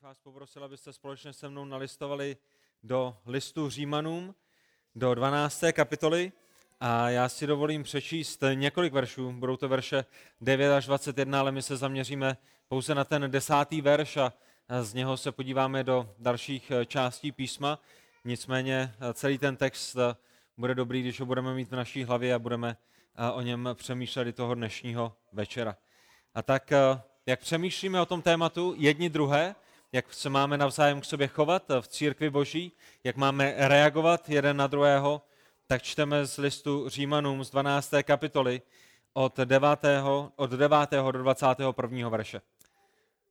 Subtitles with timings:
[0.00, 2.36] bych vás poprosil, abyste společně se mnou nalistovali
[2.82, 4.34] do listu Římanům,
[4.94, 5.64] do 12.
[5.72, 6.32] kapitoly.
[6.80, 9.32] A já si dovolím přečíst několik veršů.
[9.32, 10.04] Budou to verše
[10.40, 12.36] 9 až 21, ale my se zaměříme
[12.68, 14.32] pouze na ten desátý verš a
[14.82, 17.78] z něho se podíváme do dalších částí písma.
[18.24, 19.96] Nicméně celý ten text
[20.56, 22.76] bude dobrý, když ho budeme mít v naší hlavě a budeme
[23.32, 25.76] o něm přemýšlet i toho dnešního večera.
[26.34, 26.72] A tak,
[27.26, 29.54] jak přemýšlíme o tom tématu jedni druhé,
[29.92, 32.72] jak se máme navzájem k sobě chovat v církvi boží,
[33.04, 35.22] jak máme reagovat jeden na druhého,
[35.66, 37.90] tak čteme z listu Římanům z 12.
[38.02, 38.62] kapitoly
[39.12, 39.68] od 9.
[40.36, 40.90] od 9.
[40.90, 42.08] do 21.
[42.08, 42.40] verše.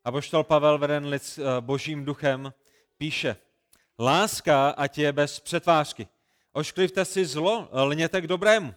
[0.05, 2.53] A poštol Pavel, veden lid božím duchem,
[2.97, 3.35] píše,
[3.99, 6.07] láska ať je bez přetvářky.
[6.53, 8.73] Ošklivte si zlo, lněte k dobrému.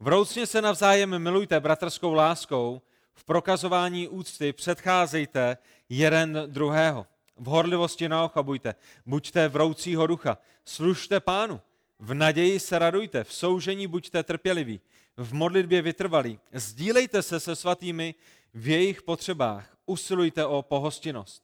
[0.00, 2.82] Vroucně se navzájem milujte bratrskou láskou,
[3.14, 5.58] v prokazování úcty předcházejte
[5.88, 7.06] jeden druhého.
[7.40, 8.74] V horlivosti naochabujte,
[9.06, 11.60] buďte vroucího ducha, služte pánu,
[11.98, 14.80] v naději se radujte, v soužení buďte trpěliví,
[15.16, 18.14] v modlitbě vytrvalí, sdílejte se se svatými
[18.54, 21.42] v jejich potřebách, usilujte o pohostinnost.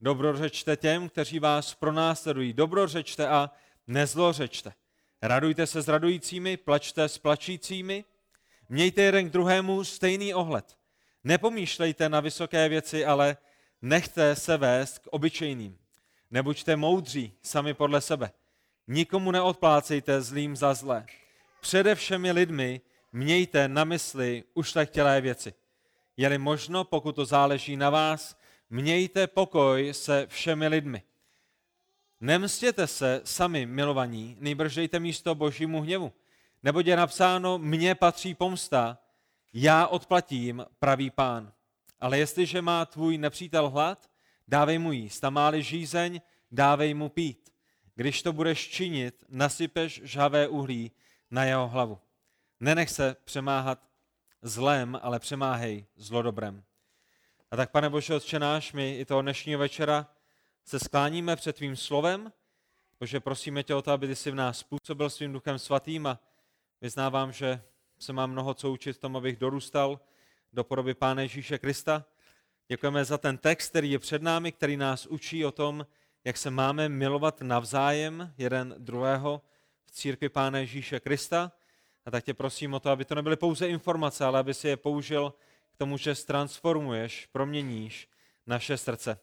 [0.00, 3.50] Dobrořečte těm, kteří vás pronásledují, dobrořečte a
[3.86, 4.72] nezlořečte.
[5.22, 8.04] Radujte se s radujícími, plačte s plačícími,
[8.68, 10.76] mějte jeden k druhému stejný ohled.
[11.24, 13.36] Nepomýšlejte na vysoké věci, ale
[13.82, 15.78] nechte se vést k obyčejným.
[16.30, 18.30] Nebuďte moudří sami podle sebe.
[18.88, 21.06] Nikomu neodplácejte zlým za zlé.
[21.60, 22.80] Přede všemi lidmi
[23.12, 25.54] mějte na mysli ušlechtilé věci.
[26.16, 28.36] Je-li možno, pokud to záleží na vás,
[28.70, 31.02] mějte pokoj se všemi lidmi.
[32.20, 36.12] Nemstěte se sami milovaní, nejbrž dejte místo božímu hněvu.
[36.62, 38.98] Neboť je napsáno, mně patří pomsta,
[39.52, 41.52] já odplatím, pravý pán.
[42.00, 44.10] Ale jestliže má tvůj nepřítel hlad,
[44.48, 45.24] dávej mu jíst.
[45.24, 46.20] A má žízeň,
[46.52, 47.50] dávej mu pít.
[47.94, 50.92] Když to budeš činit, nasypeš žhavé uhlí
[51.30, 51.98] na jeho hlavu.
[52.60, 53.88] Nenech se přemáhat
[54.42, 56.64] zlem, ale přemáhej zlodobrem.
[57.50, 60.06] A tak, pane Bože, Otče náš, my i toho dnešního večera
[60.64, 62.32] se skláníme před tvým slovem.
[63.00, 66.20] Bože, prosíme tě o to, aby ty si v nás způsobil svým duchem svatým a
[66.80, 67.62] vyznávám, že
[67.98, 70.00] se mám mnoho co učit tom, abych dorůstal
[70.52, 72.04] do podoby Pána Ježíše Krista.
[72.68, 75.86] Děkujeme za ten text, který je před námi, který nás učí o tom,
[76.24, 79.42] jak se máme milovat navzájem jeden druhého
[79.86, 81.52] v církvi Pána Ježíše Krista.
[82.06, 84.76] A tak tě prosím o to, aby to nebyly pouze informace, ale aby si je
[84.76, 85.34] použil
[85.72, 88.08] k tomu, že transformuješ, proměníš
[88.46, 89.18] naše srdce.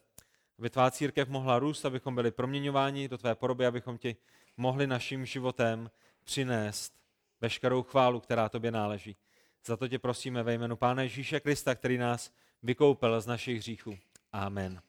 [0.58, 4.16] Aby tvá církev mohla růst, abychom byli proměňováni do tvé podoby, abychom ti
[4.56, 5.90] mohli naším životem
[6.24, 6.92] přinést
[7.40, 9.16] veškerou chválu, která tobě náleží.
[9.68, 12.30] Za to tě prosíme ve jménu Pána Ježíše Krista, který nás
[12.62, 13.98] vykoupil z našich hříchů.
[14.32, 14.80] Amen.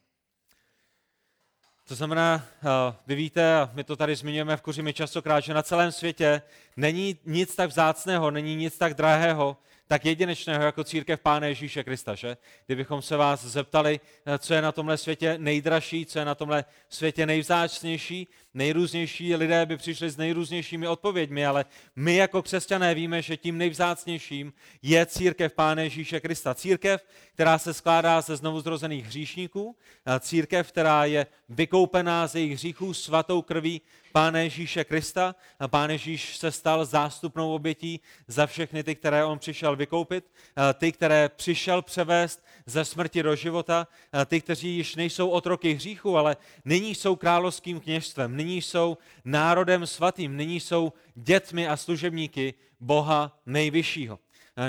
[1.87, 5.63] To znamená, eh, vy víte, a my to tady zmiňujeme v kuřimi častokrát, že na
[5.63, 6.41] celém světě
[6.77, 9.57] není nic tak vzácného, není nic tak drahého,
[9.87, 12.37] tak jedinečného jako církev Pána Ježíše Krista, že?
[12.65, 16.65] Kdybychom se vás zeptali, eh, co je na tomhle světě nejdražší, co je na tomhle
[16.89, 21.65] světě nejvzácnější, nejrůznější lidé by přišli s nejrůznějšími odpověďmi, ale
[21.95, 26.55] my jako křesťané víme, že tím nejvzácnějším je církev Pána Ježíše Krista.
[26.55, 27.01] Církev,
[27.33, 29.75] která se skládá ze znovu zrozených hříšníků,
[30.19, 35.35] církev, která je vykoupená ze jejich hříchů svatou krví Pána Ježíše Krista.
[35.67, 40.25] Pán Ježíš se stal zástupnou obětí za všechny ty, které on přišel vykoupit,
[40.73, 43.87] ty, které přišel převést ze smrti do života,
[44.25, 50.37] ty, kteří již nejsou otroky hříchu, ale nyní jsou královským kněžstvem, nyní jsou národem svatým,
[50.37, 54.19] nyní jsou dětmi a služebníky Boha nejvyššího.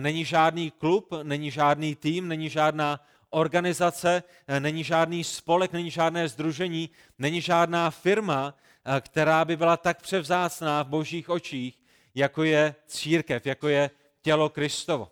[0.00, 4.22] Není žádný klub, není žádný tým, není žádná organizace,
[4.58, 8.54] není žádný spolek, není žádné združení, není žádná firma,
[9.00, 11.78] která by byla tak převzácná v božích očích,
[12.14, 13.90] jako je církev, jako je
[14.22, 15.10] tělo Kristovo.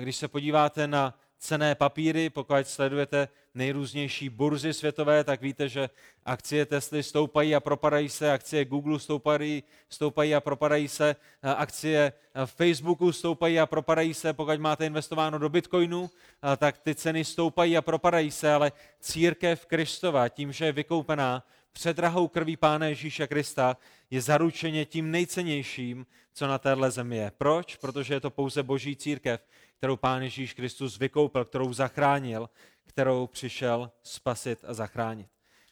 [0.00, 5.90] Když se podíváte na cené papíry, pokud sledujete nejrůznější burzy světové, tak víte, že
[6.24, 12.12] akcie Tesly stoupají a propadají se, akcie Google stoupají, stoupají a propadají se, akcie
[12.44, 16.10] Facebooku stoupají a propadají se, pokud máte investováno do Bitcoinu,
[16.56, 22.28] tak ty ceny stoupají a propadají se, ale církev Kristova, tím, že je vykoupená předrahou
[22.28, 23.76] krví Pána Ježíše Krista,
[24.10, 27.32] je zaručeně tím nejcennějším, co na téhle zemi je.
[27.38, 27.76] Proč?
[27.76, 29.40] Protože je to pouze boží církev,
[29.78, 32.50] kterou Pán Ježíš Kristus vykoupil, kterou zachránil,
[32.84, 35.28] kterou přišel spasit a zachránit.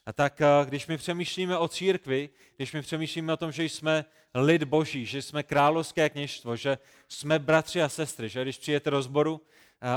[0.06, 4.04] A tak, eh, když my přemýšlíme o církvi, když my přemýšlíme o tom, že jsme
[4.34, 6.78] lid boží, že jsme královské kněžstvo, že
[7.08, 9.40] jsme bratři a sestry, že když přijete do sboru,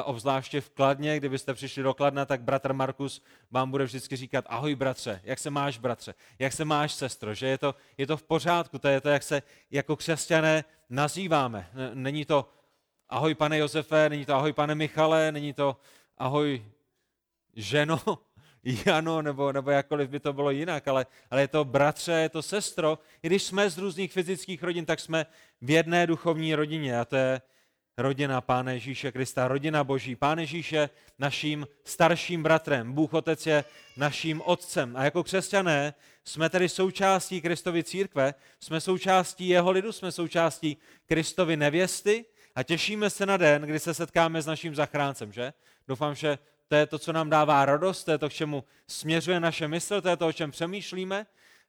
[0.04, 3.22] obzvláště v Kladně, kdybyste přišli do Kladna, tak bratr Markus
[3.52, 7.48] vám bude vždycky říkat, ahoj bratře, jak se máš bratře, jak se máš sestro, že
[7.48, 11.70] je to, je to v pořádku, to je to, jak se jako křesťané nazýváme.
[11.94, 12.50] Není to
[13.10, 15.78] ahoj pane Josefe, není to ahoj pane Michale, není to
[16.18, 16.66] ahoj
[17.56, 18.00] ženo,
[18.86, 22.42] Jano, nebo, nebo jakkoliv by to bylo jinak, ale, ale je to bratře, je to
[22.42, 23.00] sestro.
[23.24, 25.26] I když jsme z různých fyzických rodin, tak jsme
[25.62, 27.42] v jedné duchovní rodině a to je
[27.98, 30.16] rodina Pána Ježíše Krista, rodina Boží.
[30.16, 30.90] Pán Ježíš je
[31.20, 33.64] naším starším bratrem, Bůh Otec je
[33.98, 34.96] naším otcem.
[34.98, 35.94] A jako křesťané
[36.24, 42.26] jsme tedy součástí Kristovy církve, jsme součástí jeho lidu, jsme součástí Kristovy nevěsty
[42.58, 45.54] a těšíme se na den, kdy se setkáme s naším zachráncem, že?
[45.88, 46.38] Doufám, že
[46.68, 50.02] to je to, co nám dává radost, to je to, k čemu směřuje naše mysl,
[50.02, 51.26] to je to, o čem přemýšlíme.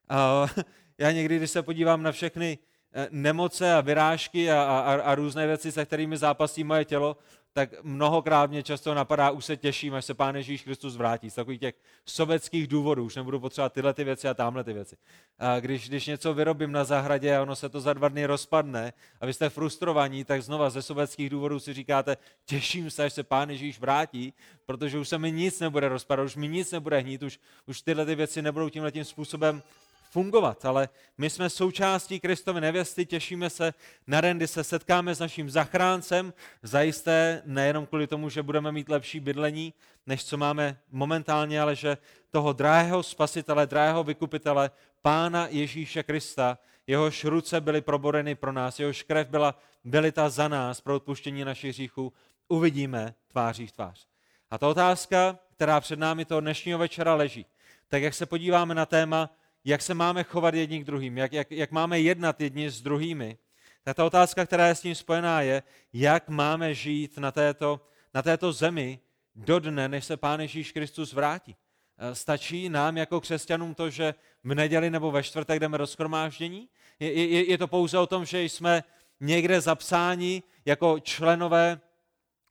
[0.97, 2.57] Já někdy, když se podívám na všechny
[2.93, 7.17] eh, nemoce a vyrážky a, a, a různé věci, se kterými zápasí moje tělo,
[7.53, 11.29] tak mnohokrát mě často napadá, už se těším, až se Pán Ježíš Kristus vrátí.
[11.29, 11.75] Z takových těch
[12.05, 14.97] sobeckých důvodů, už nebudu potřebovat tyhle ty věci a tamhle ty věci.
[15.39, 18.93] A když, když něco vyrobím na zahradě a ono se to za dva dny rozpadne
[19.21, 23.23] a vy jste frustrovaní, tak znova ze sobeckých důvodů si říkáte, těším se, až se
[23.23, 24.33] Pán Ježíš vrátí,
[24.65, 28.05] protože už se mi nic nebude rozpadat, už mi nic nebude hnít, už, už tyhle
[28.05, 29.63] ty věci nebudou tímhle tím způsobem
[30.09, 33.73] fungovat, ale my jsme součástí Kristovy nevěsty, těšíme se
[34.07, 36.33] na den, kdy se setkáme s naším zachráncem,
[36.63, 39.73] zajisté nejenom kvůli tomu, že budeme mít lepší bydlení,
[40.07, 41.97] než co máme momentálně, ale že
[42.31, 44.71] toho drahého spasitele, drahého vykupitele,
[45.01, 46.57] Pána Ježíše Krista,
[46.87, 51.71] jehož ruce byly proboreny pro nás, jehož krev byla vylita za nás pro odpuštění našich
[51.71, 52.13] hříchů,
[52.47, 54.07] uvidíme tváří v tvář.
[54.51, 57.45] A ta otázka, která před námi toho dnešního večera leží,
[57.87, 59.29] tak jak se podíváme na téma
[59.65, 63.37] jak se máme chovat jedni k druhým, jak, jak, jak máme jednat jedni s druhými,
[63.83, 65.63] tak ta otázka, která je s tím spojená, je,
[65.93, 67.81] jak máme žít na této,
[68.13, 68.99] na této zemi
[69.35, 71.55] do dne, než se Pán Ježíš Kristus vrátí.
[71.97, 74.13] Eh, stačí nám jako křesťanům to, že
[74.43, 76.69] v neděli nebo ve čtvrtek jdeme do schromáždění?
[76.99, 78.83] Je, je, je to pouze o tom, že jsme
[79.19, 81.79] někde zapsáni jako členové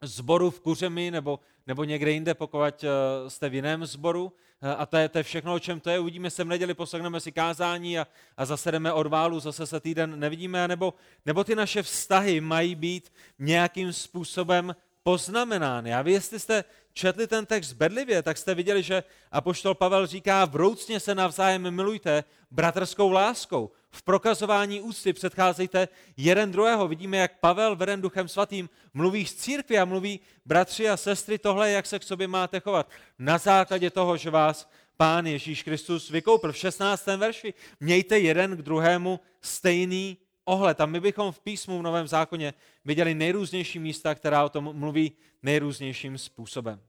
[0.02, 2.88] zboru v Kuřemi nebo, nebo někde jinde, pokud eh,
[3.30, 4.32] jste v jiném zboru.
[4.62, 5.98] Eh, a to je, to je všechno, o čem to je.
[5.98, 8.06] Uvidíme se v neděli, poslechneme si kázání a,
[8.36, 10.68] a zase jdeme od válu, zase se týden nevidíme.
[10.68, 10.94] Nebo,
[11.26, 14.76] nebo ty naše vztahy mají být nějakým způsobem
[15.08, 15.94] poznamenány.
[15.94, 20.44] A vy, jestli jste četli ten text bedlivě, tak jste viděli, že apoštol Pavel říká,
[20.44, 23.70] vroucně se navzájem milujte bratrskou láskou.
[23.90, 26.88] V prokazování úcty předcházejte jeden druhého.
[26.88, 31.70] Vidíme, jak Pavel, veden duchem svatým, mluví z církvy a mluví, bratři a sestry, tohle,
[31.70, 32.90] jak se k sobě máte chovat.
[33.18, 36.52] Na základě toho, že vás Pán Ježíš Kristus vykoupil.
[36.52, 37.06] V 16.
[37.06, 40.16] verši mějte jeden k druhému stejný
[40.48, 40.80] ohled.
[40.80, 42.54] A my bychom v písmu v Novém zákoně
[42.88, 45.12] viděli nejrůznější místa, která o tom mluví
[45.42, 46.80] nejrůznějším způsobem.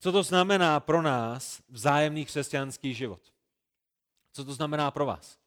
[0.00, 3.20] Co to znamená pro nás vzájemný křesťanský život?
[4.32, 5.38] Co to znamená pro vás?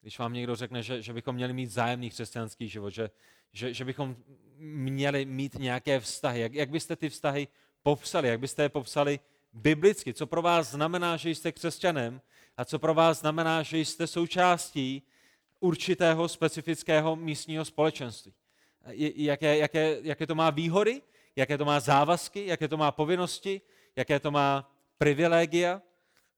[0.00, 3.10] Když vám někdo řekne, že, že bychom měli mít vzájemný křesťanský život, že,
[3.52, 4.16] že, že bychom
[4.56, 7.48] měli mít nějaké vztahy, jak, jak byste ty vztahy
[7.82, 9.20] popsali, jak byste je popsali
[9.52, 12.20] biblicky, co pro vás znamená, že jste křesťanem
[12.56, 15.02] a co pro vás znamená, že jste součástí
[15.60, 18.34] určitého specifického místního společenství.
[18.86, 21.02] Jaké, jaké, jaké to má výhody,
[21.36, 23.60] jaké to má závazky, jaké to má povinnosti,
[23.96, 25.82] jaké to má privilegia,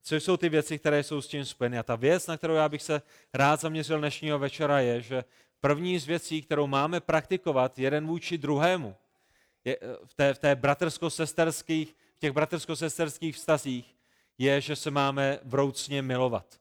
[0.03, 1.79] co jsou ty věci, které jsou s tím spojeny.
[1.79, 3.03] A ta věc, na kterou já bych se
[3.35, 5.25] rád zaměřil dnešního večera, je, že
[5.61, 8.97] první z věcí, kterou máme praktikovat jeden vůči druhému,
[9.65, 13.97] je, v, té, v, té bratrsko-sesterských, v těch bratrsko-sesterských vztazích,
[14.39, 16.61] je, že se máme vroucně milovat.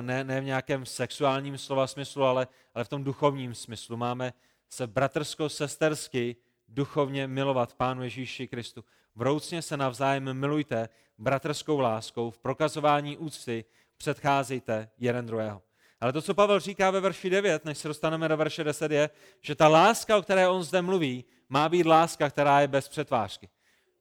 [0.00, 3.96] Ne, ne v nějakém sexuálním slova smyslu, ale, ale v tom duchovním smyslu.
[3.96, 4.32] Máme
[4.68, 6.36] se bratrsko-sestersky
[6.68, 8.84] duchovně milovat Pánu Ježíši Kristu.
[9.14, 13.64] Vroucně se navzájem milujte bratrskou láskou, v prokazování úcty
[13.96, 15.62] předcházejte jeden druhého.
[16.00, 19.10] Ale to, co Pavel říká ve verši 9, než se dostaneme do verše 10, je,
[19.40, 23.48] že ta láska, o které on zde mluví, má být láska, která je bez přetvářky.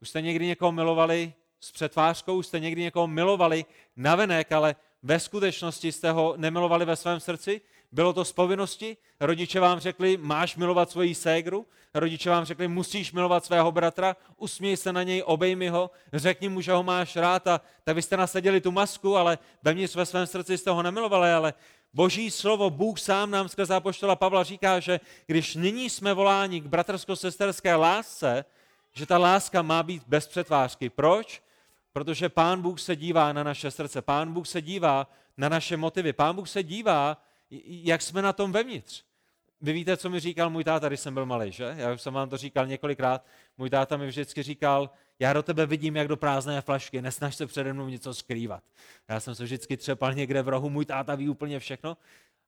[0.01, 3.65] Už jste někdy někoho milovali s přetvářkou, už jste někdy někoho milovali
[3.95, 7.61] navenek, ale ve skutečnosti jste ho nemilovali ve svém srdci?
[7.93, 8.97] Bylo to z povinnosti?
[9.19, 11.65] Rodiče vám řekli, máš milovat svoji ségru?
[11.93, 14.15] Rodiče vám řekli, musíš milovat svého bratra?
[14.37, 18.01] Usměj se na něj, obejmi ho, řekni mu, že ho máš rád a tak vy
[18.01, 21.53] jste nasadili tu masku, ale vevnitř ve svém srdci jste ho nemilovali, ale
[21.93, 26.65] Boží slovo, Bůh sám nám skrze apoštola Pavla říká, že když nyní jsme voláni k
[26.65, 28.45] bratrsko-sesterské lásce,
[28.93, 30.89] že ta láska má být bez přetvářky.
[30.89, 31.43] Proč?
[31.91, 35.07] Protože Pán Bůh se dívá na naše srdce, Pán Bůh se dívá
[35.37, 37.17] na naše motivy, Pán Bůh se dívá,
[37.65, 39.03] jak jsme na tom vevnitř.
[39.61, 41.73] vy víte, co mi říkal můj táta, když jsem byl malý, že?
[41.77, 43.25] Já už jsem vám to říkal několikrát.
[43.57, 47.47] Můj táta mi vždycky říkal, já do tebe vidím jak do prázdné flašky, nesnaž se
[47.47, 48.63] přede mnou něco skrývat.
[49.09, 51.97] Já jsem se vždycky třepal někde v rohu, můj táta ví úplně všechno.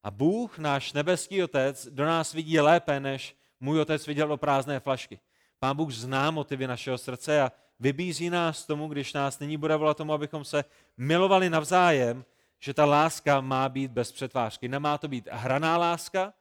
[0.02, 4.80] A Bůh, náš nebeský otec, do nás vidí lépe, než můj otec viděl do prázdné
[4.80, 5.20] flašky.
[5.58, 9.96] Pán Bůh zná motivy našeho srdce a vybízí nás tomu, když nás nyní bude volat
[9.96, 10.64] tomu, abychom se
[10.96, 12.24] milovali navzájem,
[12.66, 14.68] že ta láska má být bez přetvářky.
[14.68, 16.34] Nemá to být hraná láska,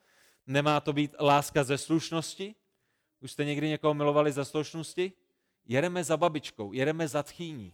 [0.47, 2.55] nemá to být láska ze slušnosti.
[3.19, 5.13] Už jste někdy někoho milovali ze slušnosti?
[5.65, 7.73] Jedeme za babičkou, jedeme za tchýní.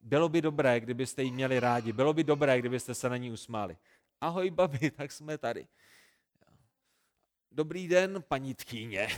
[0.00, 1.92] Bylo by dobré, kdybyste ji měli rádi.
[1.92, 3.76] Bylo by dobré, kdybyste se na ní usmáli.
[4.20, 5.66] Ahoj, babi, tak jsme tady.
[7.52, 9.08] Dobrý den, paní tchýně.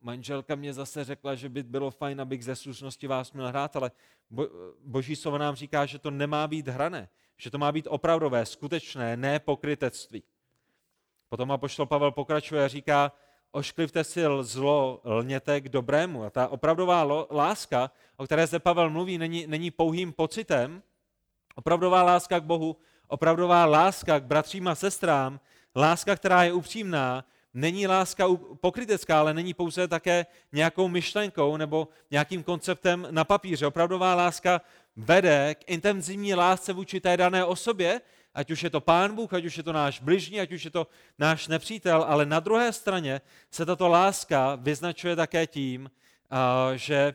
[0.00, 3.90] Manželka mě zase řekla, že by bylo fajn, abych ze slušnosti vás měl hrát, ale
[4.30, 4.48] bo,
[4.84, 9.16] boží slovo nám říká, že to nemá být hrané, že to má být opravdové, skutečné,
[9.16, 10.22] ne pokrytectví.
[11.28, 13.12] Potom apoštol Pavel pokračuje a říká,
[13.52, 16.24] ošklivte si zlo, lněte k dobrému.
[16.24, 20.82] A ta opravdová láska, o které zde Pavel mluví, není, není pouhým pocitem.
[21.54, 22.76] Opravdová láska k Bohu,
[23.06, 25.40] opravdová láska k bratřím a sestrám,
[25.76, 27.24] láska, která je upřímná,
[27.54, 28.26] není láska
[28.60, 33.66] pokrytecká, ale není pouze také nějakou myšlenkou nebo nějakým konceptem na papíře.
[33.66, 34.60] Opravdová láska
[34.96, 38.00] vede k intenzivní lásce vůči té dané osobě,
[38.34, 40.70] ať už je to pán Bůh, ať už je to náš bližní, ať už je
[40.70, 40.86] to
[41.18, 43.20] náš nepřítel, ale na druhé straně
[43.50, 45.90] se tato láska vyznačuje také tím,
[46.74, 47.14] že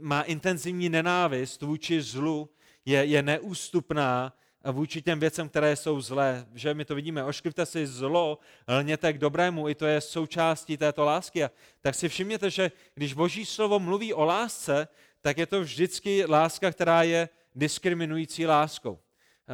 [0.00, 2.50] má intenzivní nenávist vůči zlu,
[2.84, 4.32] je, je neústupná
[4.72, 6.46] vůči těm věcem, které jsou zlé.
[6.54, 8.38] Že my to vidíme, ošklivte si zlo,
[8.68, 11.44] lněte k dobrému, i to je součástí této lásky.
[11.44, 11.50] A
[11.80, 14.88] tak si všimněte, že když Boží slovo mluví o lásce,
[15.28, 18.98] tak je to vždycky láska, která je diskriminující láskou.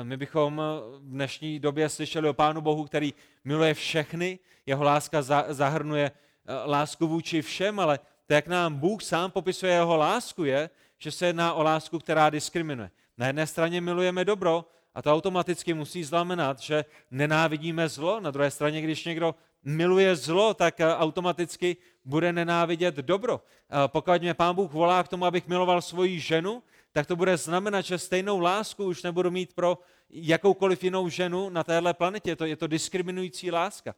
[0.02, 0.62] My bychom
[0.98, 3.14] v dnešní době slyšeli o Pánu Bohu, který
[3.44, 9.30] miluje všechny, jeho láska zahrnuje eh, lásku vůči všem, ale to, jak nám Bůh sám
[9.30, 12.90] popisuje jeho lásku, je, že se jedná o lásku, která diskriminuje.
[13.18, 14.64] Na jedné straně milujeme dobro
[14.94, 18.20] a to automaticky musí znamenat, že nenávidíme zlo.
[18.20, 23.40] Na druhé straně, když někdo miluje zlo, tak eh, automaticky bude nenávidět dobro.
[23.86, 27.80] Pokud mě Pán Bůh volá k tomu, abych miloval svoji ženu, tak to bude znamenat,
[27.80, 29.78] že stejnou lásku už nebudu mít pro
[30.10, 32.30] jakoukoliv jinou ženu na téhle planetě.
[32.30, 33.94] Je to, je to diskriminující láska.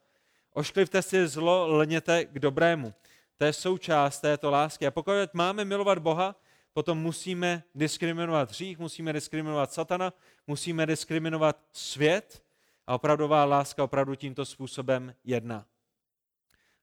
[0.52, 2.94] Ošklivte si zlo, lněte k dobrému.
[3.36, 4.86] To je součást této lásky.
[4.86, 6.36] A pokud máme milovat Boha,
[6.72, 10.12] potom musíme diskriminovat hřích, musíme diskriminovat satana,
[10.46, 12.42] musíme diskriminovat svět
[12.86, 15.66] a opravdová láska opravdu tímto způsobem jedná.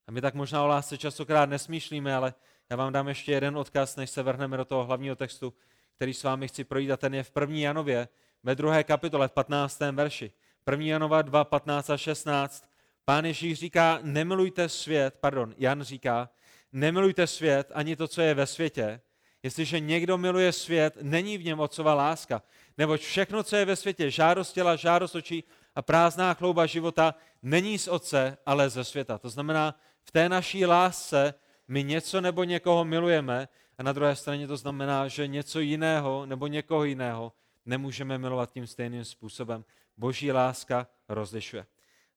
[0.08, 2.34] A my tak možná o lásce častokrát nesmýšlíme, ale
[2.70, 5.54] já vám dám ještě jeden odkaz, než se vrhneme do toho hlavního textu,
[5.96, 7.58] který s vámi chci projít, a ten je v 1.
[7.58, 8.08] Janově,
[8.44, 9.80] ve druhé kapitole, v 15.
[9.80, 10.32] verši.
[10.72, 10.86] 1.
[10.86, 12.70] Janova 2, 15 a 16.
[13.06, 16.30] Pán Ježíš říká, nemilujte svět, pardon, Jan říká,
[16.72, 19.02] nemilujte svět ani to, co je ve světě.
[19.44, 22.42] Jestliže někdo miluje svět, není v něm otcova láska.
[22.78, 25.44] Neboť všechno, co je ve světě, žádost těla, žádost očí
[25.76, 29.18] a prázdná chlouba života, není z otce, ale ze světa.
[29.18, 31.34] To znamená, v té naší lásce
[31.68, 36.48] my něco nebo někoho milujeme a na druhé straně to znamená, že něco jiného nebo
[36.48, 37.34] někoho jiného
[37.66, 39.66] nemůžeme milovat tím stejným způsobem.
[39.98, 41.66] Boží láska rozlišuje.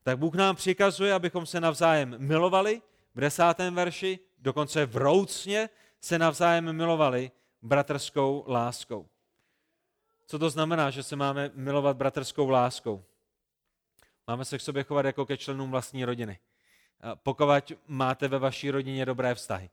[0.03, 2.83] Tak Bůh nám přikazuje, abychom se navzájem milovali,
[3.15, 5.69] v desátém verši, dokonce vroucně
[6.01, 7.31] se navzájem milovali
[7.63, 9.09] bratrskou láskou.
[10.27, 13.05] Co to znamená, že se máme milovat bratrskou láskou?
[14.29, 16.39] Máme se k sobě chovat jako ke členům vlastní rodiny.
[17.15, 19.71] Pokud máte ve vaší rodině dobré vztahy.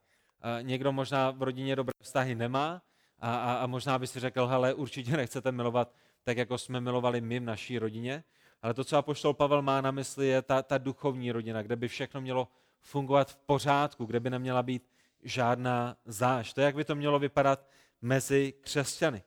[0.62, 2.82] Někdo možná v rodině dobré vztahy nemá
[3.20, 5.94] a, a, a možná by si řekl, hele, určitě nechcete milovat
[6.24, 8.24] tak, jako jsme milovali my v naší rodině,
[8.62, 11.88] ale to, co apoštol Pavel má na mysli, je ta, ta duchovní rodina, kde by
[11.88, 12.48] všechno mělo
[12.82, 14.84] fungovat v pořádku, kde by neměla být
[15.24, 16.54] žádná záž.
[16.54, 17.68] To je, jak by to mělo vypadat
[18.02, 19.24] mezi křesťany.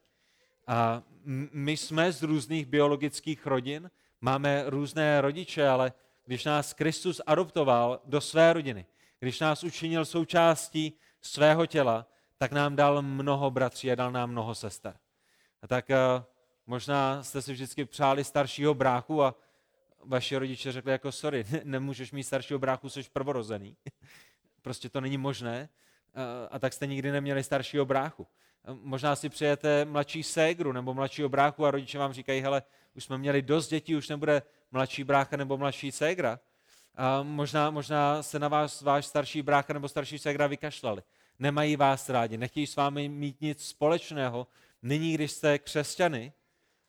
[0.67, 1.03] A
[1.53, 5.93] my jsme z různých biologických rodin, máme různé rodiče, ale
[6.25, 8.87] když nás Kristus adoptoval do své rodiny,
[9.19, 12.07] když nás učinil součástí svého těla,
[12.39, 14.97] tak nám dal mnoho bratří a dal nám mnoho sester.
[15.63, 16.23] A tak uh,
[16.67, 19.35] možná jste si vždycky přáli staršího bráchu a
[20.05, 23.77] vaši rodiče řekli jako sorry, nemůžeš mít staršího bráchu, jsi prvorozený.
[24.63, 25.69] prostě to není možné.
[26.17, 28.27] Uh, a tak jste nikdy neměli staršího bráchu.
[28.73, 32.63] Možná si přijete mladší ségru nebo mladšího bráchu a rodiče vám říkají, hele,
[32.97, 36.41] už jsme měli dost dětí, už nebude mladší brácha nebo mladší ségra.
[36.95, 41.03] A možná, možná se na vás váš starší brácha nebo starší ségra vykašlali
[41.39, 44.47] nemají vás rádi, nechtějí s vámi mít nic společného,
[44.83, 46.33] nyní, když jste křesťany,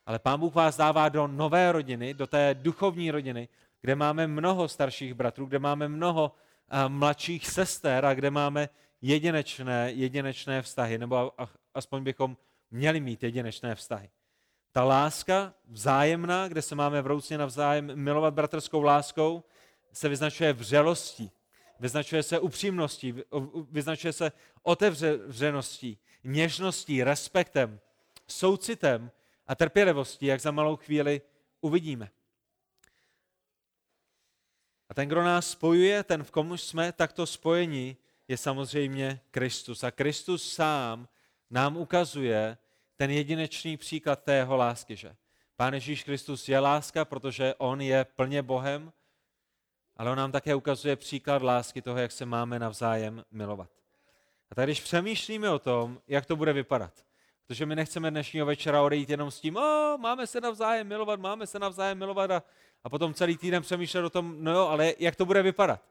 [0.06, 3.48] ale Pán Bůh vás dává do nové rodiny, do té duchovní rodiny,
[3.80, 6.32] kde máme mnoho starších bratrů, kde máme mnoho
[6.88, 8.68] mladších sester a kde máme
[9.02, 11.32] jedinečné, jedinečné vztahy, nebo
[11.74, 12.36] aspoň bychom
[12.70, 14.10] měli mít jedinečné vztahy.
[14.72, 19.44] Ta láska vzájemná, kde se máme vroucně navzájem milovat bratrskou láskou,
[19.92, 21.30] se vyznačuje vřelostí,
[21.80, 23.14] vyznačuje se upřímností,
[23.70, 24.32] vyznačuje se
[24.62, 27.80] otevřeností, něžností, respektem,
[28.26, 29.10] soucitem
[29.46, 31.20] a trpělivostí, jak za malou chvíli
[31.60, 32.10] uvidíme.
[34.88, 37.96] A ten, kdo nás spojuje, ten, v komu jsme takto spojeni,
[38.28, 39.84] je samozřejmě Kristus.
[39.84, 41.08] A Kristus sám
[41.50, 42.58] nám ukazuje
[42.98, 45.16] ten jedinečný příklad té jeho lásky, že
[45.56, 48.92] Pán Ježíš Kristus je láska, protože on je plně Bohem,
[49.96, 53.70] ale on nám také ukazuje příklad lásky toho, jak se máme navzájem milovat.
[54.50, 56.92] A tak když přemýšlíme o tom, jak to bude vypadat,
[57.46, 61.46] protože my nechceme dnešního večera odejít jenom s tím, o, máme se navzájem milovat, máme
[61.46, 62.42] se navzájem milovat a,
[62.84, 65.82] a potom celý týden přemýšlet o tom, no jo, ale jak to bude vypadat?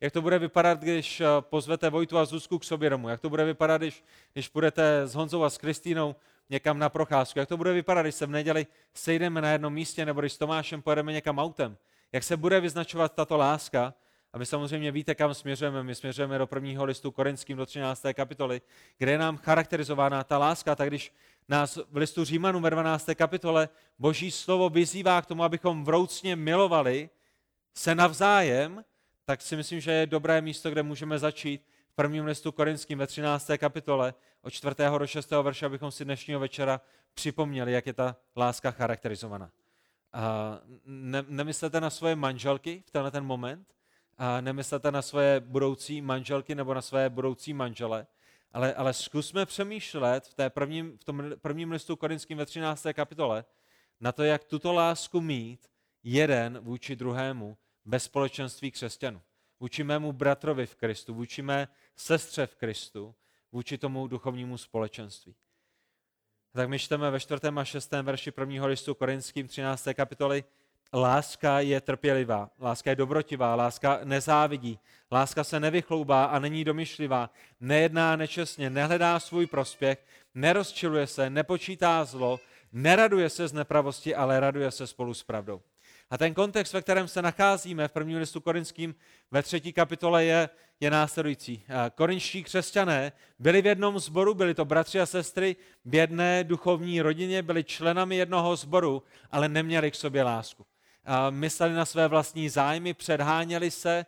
[0.00, 3.08] Jak to bude vypadat, když eh, pozvete Vojtu a Zuzku k sobě domů?
[3.08, 6.14] Jak to bude vypadat, když, když půjdete s Honzou a s Kristýnou
[6.50, 7.38] někam na procházku?
[7.38, 10.38] Jak to bude vypadat, když se v neděli sejdeme na jednom místě nebo když s
[10.38, 11.76] Tomášem pojedeme někam autem?
[12.12, 13.94] Jak se bude vyznačovat tato láska?
[14.32, 15.82] A vy samozřejmě víte, kam směřujeme.
[15.82, 18.02] My směřujeme do prvního listu Korinským do 13.
[18.14, 18.60] kapitoly,
[18.98, 20.74] kde je nám charakterizována ta láska.
[20.74, 21.12] Tak když
[21.48, 23.10] nás v listu Římanům ve 12.
[23.14, 27.10] kapitole Boží slovo vyzývá k tomu, abychom vroucně milovali
[27.74, 28.84] se navzájem,
[29.24, 33.06] tak si myslím, že je dobré místo, kde můžeme začít v prvním listu Korinským ve
[33.06, 33.50] 13.
[33.58, 34.14] kapitole
[34.46, 34.74] od 4.
[34.98, 35.30] do 6.
[35.30, 36.80] verše, abychom si dnešního večera
[37.14, 39.50] připomněli, jak je ta láska charakterizovaná.
[40.12, 43.74] A ne, nemyslete na svoje manželky v tenhle ten moment,
[44.18, 48.06] a nemyslete na svoje budoucí manželky nebo na své budoucí manžele,
[48.52, 52.86] ale, ale zkusme přemýšlet v, té prvním, v tom prvním listu korinským ve 13.
[52.92, 53.44] kapitole
[54.00, 55.70] na to, jak tuto lásku mít
[56.02, 59.22] jeden vůči druhému bez společenství křesťanů.
[59.60, 63.14] Vůči mému bratrovi v Kristu, vůči mé sestře v Kristu,
[63.56, 65.34] vůči tomu duchovnímu společenství.
[66.52, 67.40] Tak my čteme ve 4.
[67.56, 67.92] a 6.
[67.92, 69.88] verši prvního listu Korinským 13.
[69.94, 70.44] kapitoly
[70.92, 74.78] Láska je trpělivá, láska je dobrotivá, láska nezávidí,
[75.12, 80.04] láska se nevychloubá a není domyšlivá, nejedná nečestně, nehledá svůj prospěch,
[80.34, 82.40] nerozčiluje se, nepočítá zlo,
[82.72, 85.62] neraduje se z nepravosti, ale raduje se spolu s pravdou.
[86.10, 88.94] A ten kontext, ve kterém se nacházíme v prvním listu korinským
[89.30, 90.48] ve třetí kapitole je,
[90.80, 91.62] je následující.
[91.94, 97.42] Korinští křesťané byli v jednom sboru, byli to bratři a sestry v jedné duchovní rodině,
[97.42, 100.66] byli členami jednoho sboru, ale neměli k sobě lásku.
[101.30, 104.06] Mysleli na své vlastní zájmy, předháněli se,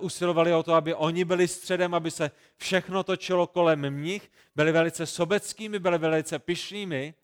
[0.00, 5.06] usilovali o to, aby oni byli středem, aby se všechno točilo kolem nich, byli velice
[5.06, 7.14] sobeckými, byli velice pyšnými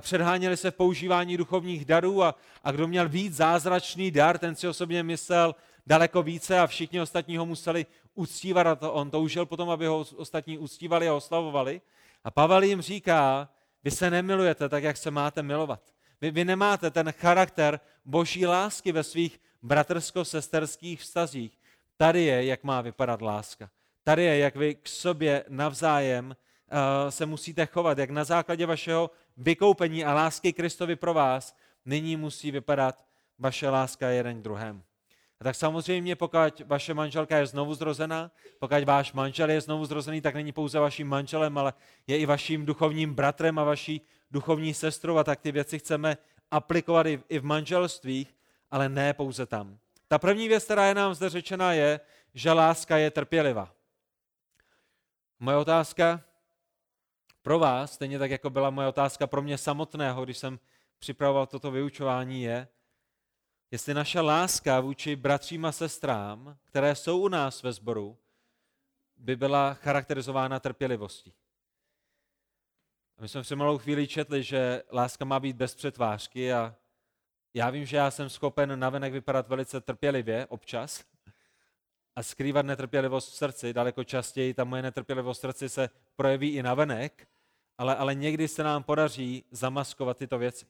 [0.00, 4.68] předháněli se v používání duchovních darů a, a kdo měl víc zázračný dar, ten si
[4.68, 5.54] osobně myslel
[5.86, 9.98] daleko více a všichni ostatní ho museli uctívat a to, on toužil potom, aby ho
[10.16, 11.80] ostatní uctívali a oslavovali.
[12.24, 13.48] A Pavel jim říká,
[13.84, 15.80] vy se nemilujete tak, jak se máte milovat.
[16.20, 21.58] Vy, vy nemáte ten charakter boží lásky ve svých bratrsko-sesterských vztazích.
[21.96, 23.70] Tady je, jak má vypadat láska.
[24.04, 26.36] Tady je, jak vy k sobě navzájem
[27.08, 32.50] se musíte chovat, jak na základě vašeho vykoupení a lásky Kristovi pro vás, nyní musí
[32.50, 33.04] vypadat
[33.38, 34.82] vaše láska jeden k druhému.
[35.40, 40.20] A tak samozřejmě, pokud vaše manželka je znovu zrozená, pokud váš manžel je znovu zrozený,
[40.20, 41.72] tak není pouze vaším manželem, ale
[42.06, 44.00] je i vaším duchovním bratrem a vaší
[44.30, 46.16] duchovní sestrou a tak ty věci chceme
[46.50, 48.34] aplikovat i v manželstvích,
[48.70, 49.78] ale ne pouze tam.
[50.08, 52.00] Ta první věc, která je nám zde řečena, je,
[52.34, 53.72] že láska je trpělivá.
[55.40, 56.20] Moje otázka
[57.48, 60.58] pro vás, stejně tak jako byla moje otázka pro mě samotného, když jsem
[60.98, 62.68] připravoval toto vyučování, je,
[63.70, 68.18] jestli naše láska vůči bratřím a sestrám, které jsou u nás ve sboru,
[69.16, 71.34] by byla charakterizována trpělivostí.
[73.18, 76.74] A my jsme před malou chvíli četli, že láska má být bez přetvářky a
[77.54, 81.04] já vím, že já jsem schopen navenek vypadat velice trpělivě občas
[82.16, 83.72] a skrývat netrpělivost v srdci.
[83.72, 87.28] Daleko častěji ta moje netrpělivost v srdci se projeví i navenek,
[87.78, 90.66] ale, ale někdy se nám podaří zamaskovat tyto věci.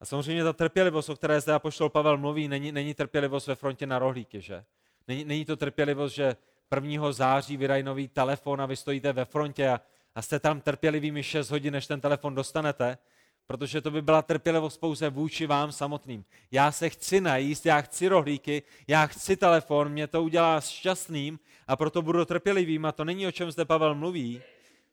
[0.00, 3.86] A samozřejmě ta trpělivost, o které zde apoštol Pavel mluví, není, není trpělivost ve frontě
[3.86, 4.64] na rohlíky, že?
[5.08, 6.36] Není, není to trpělivost, že
[6.74, 7.12] 1.
[7.12, 9.80] září vydají nový telefon a vy stojíte ve frontě a,
[10.14, 12.98] a jste tam trpělivými 6 hodin, než ten telefon dostanete,
[13.46, 16.24] protože to by byla trpělivost pouze vůči vám samotným.
[16.50, 21.76] Já se chci najíst, já chci rohlíky, já chci telefon, mě to udělá šťastným a
[21.76, 24.42] proto budu trpělivým a to není, o čem zde Pavel mluví.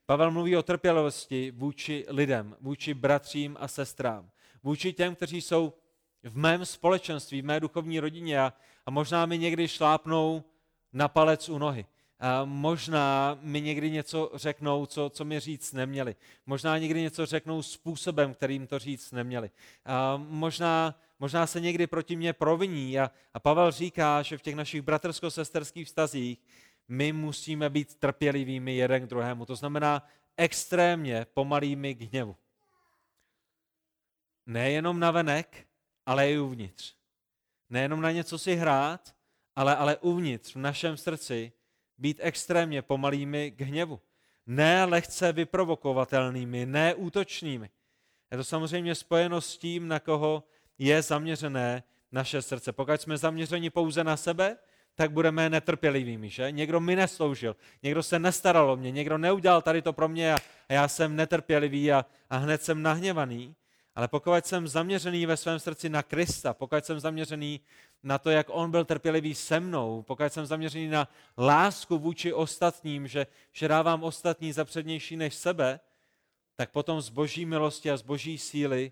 [0.05, 4.29] Pavel mluví o trpělivosti vůči lidem, vůči bratřím a sestrám,
[4.63, 5.73] vůči těm, kteří jsou
[6.23, 8.53] v mém společenství, v mé duchovní rodině a,
[8.85, 10.43] a možná mi někdy šlápnou
[10.93, 11.85] na palec u nohy.
[12.19, 16.15] A možná mi někdy něco řeknou, co, co mi říct neměli.
[16.45, 19.51] Možná někdy něco řeknou způsobem, kterým to říct neměli.
[19.85, 22.99] A možná, možná se někdy proti mě proviní.
[22.99, 26.39] A, a Pavel říká, že v těch našich bratrsko-sesterských vztazích
[26.88, 29.46] my musíme být trpělivými jeden k druhému.
[29.46, 32.36] To znamená extrémně pomalými k hněvu.
[34.46, 35.67] Nejenom na venek,
[36.06, 36.96] ale i uvnitř.
[37.69, 39.15] Nejenom na něco si hrát,
[39.56, 41.52] ale, ale uvnitř, v našem srdci,
[41.98, 44.02] být extrémně pomalými k hněvu.
[44.46, 47.69] Ne lehce vyprovokovatelnými, ne útočnými.
[48.32, 50.43] Je to samozřejmě spojeno s tím, na koho
[50.78, 52.72] je zaměřené naše srdce.
[52.72, 54.58] Pokud jsme zaměřeni pouze na sebe,
[54.95, 56.51] tak budeme netrpělivými, že?
[56.51, 60.38] Někdo mi nesloužil, někdo se nestaral o mě, někdo neudělal tady to pro mě a,
[60.69, 63.56] já jsem netrpělivý a, a hned jsem nahněvaný.
[63.95, 67.62] Ale pokud jsem zaměřený ve svém srdci na Krista, pokud jsem zaměřený
[68.03, 73.08] na to, jak on byl trpělivý se mnou, pokud jsem zaměřený na lásku vůči ostatním,
[73.08, 75.79] že, že dávám ostatní za přednější než sebe,
[76.56, 78.91] tak potom z boží milosti a z boží síly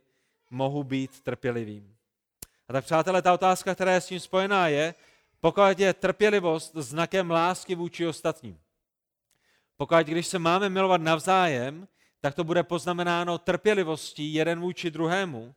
[0.50, 1.96] mohu být trpělivým.
[2.68, 4.96] A tak přátelé, ta otázka, která je s tím spojená, je,
[5.42, 8.60] pokud je trpělivost znakem lásky vůči ostatním.
[9.78, 11.88] Pokud, když se máme milovat navzájem,
[12.20, 15.56] tak to bude poznamenáno trpělivostí jeden vůči druhému.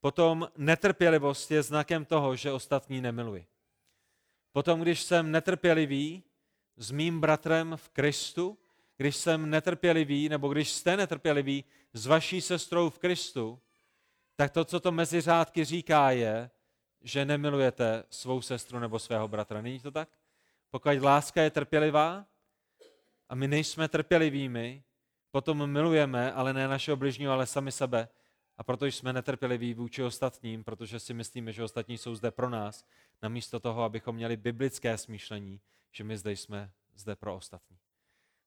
[0.00, 3.46] Potom netrpělivost je znakem toho, že ostatní nemiluji.
[4.52, 6.22] Potom, když jsem netrpělivý
[6.76, 8.58] s mým bratrem v Kristu,
[8.96, 13.60] když jsem netrpělivý, nebo když jste netrpělivý s vaší sestrou v Kristu,
[14.36, 16.50] tak to, co to mezi řádky říká, je,
[17.02, 19.62] že nemilujete svou sestru nebo svého bratra.
[19.62, 20.08] Není to tak?
[20.70, 22.26] Pokud láska je trpělivá
[23.28, 24.82] a my nejsme trpělivými,
[25.30, 28.08] potom milujeme, ale ne našeho bližního, ale sami sebe.
[28.56, 32.84] A proto jsme netrpěliví vůči ostatním, protože si myslíme, že ostatní jsou zde pro nás,
[33.22, 35.60] namísto toho, abychom měli biblické smýšlení,
[35.92, 37.78] že my zde jsme zde pro ostatní.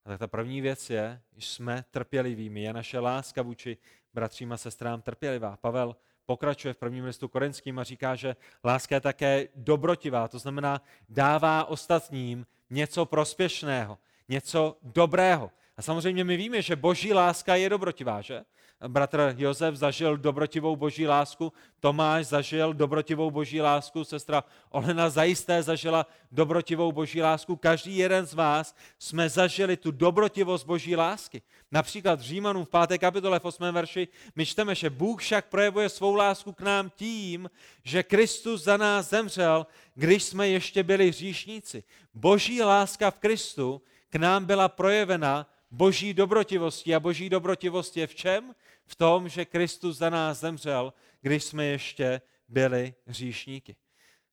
[0.05, 2.61] A tak ta první věc je, že jsme trpělivými.
[2.61, 3.77] Je naše láska vůči
[4.13, 5.57] bratřím a sestrám trpělivá.
[5.57, 5.95] Pavel
[6.32, 11.65] pokračuje v prvním listu korinským a říká, že láska je také dobrotivá, to znamená dává
[11.65, 13.98] ostatním něco prospěšného,
[14.30, 15.52] něco dobrého.
[15.78, 18.44] A samozřejmě my víme, že boží láska je dobrotivá, že?
[18.88, 26.06] Bratr Josef zažil dobrotivou boží lásku, Tomáš zažil dobrotivou boží lásku, sestra Olena zajisté zažila
[26.32, 27.56] dobrotivou boží lásku.
[27.56, 31.41] Každý jeden z vás jsme zažili tu dobrotivost boží lásky.
[31.72, 32.98] Například v Římanům v 5.
[32.98, 33.63] kapitole v 8.
[33.72, 37.50] verši my čteme, že Bůh však projevuje svou lásku k nám tím,
[37.84, 41.84] že Kristus za nás zemřel, když jsme ještě byli hříšníci.
[42.13, 46.96] Boží láska v Kristu k nám byla projevena boží dobrotivosti.
[46.96, 48.56] A boží dobrotivost je v čem?
[48.91, 53.75] V tom, že Kristus za nás zemřel, když jsme ještě byli hříšníky.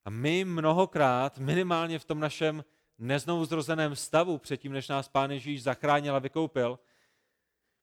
[0.05, 2.65] A my mnohokrát, minimálně v tom našem
[2.97, 6.79] neznovu zrozeném stavu, předtím, než nás Pán Ježíš zachránil a vykoupil,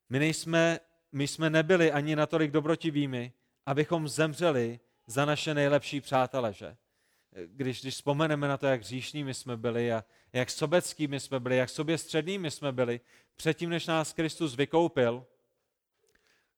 [0.08, 0.78] my, nejsme,
[1.12, 3.32] my jsme nebyli ani natolik dobrotivými,
[3.66, 6.76] abychom zemřeli za naše nejlepší přátele, že?
[7.46, 11.68] Když, když vzpomeneme na to, jak hříšnými jsme byli a jak sobeckými jsme byli, jak
[11.68, 13.00] sobě střednými jsme byli,
[13.36, 15.26] předtím, než nás Kristus vykoupil,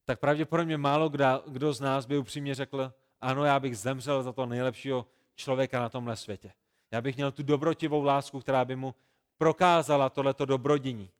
[0.08, 4.32] tak pravděpodobně málo kdo, kdo z nás by upřímně řekl, ano, já bych zemřel za
[4.32, 6.52] to nejlepšího člověka na tomhle světě.
[6.90, 8.94] Já bych měl tu dobrotivou lásku, která by mu
[9.38, 11.10] prokázala tohleto dobrodiní.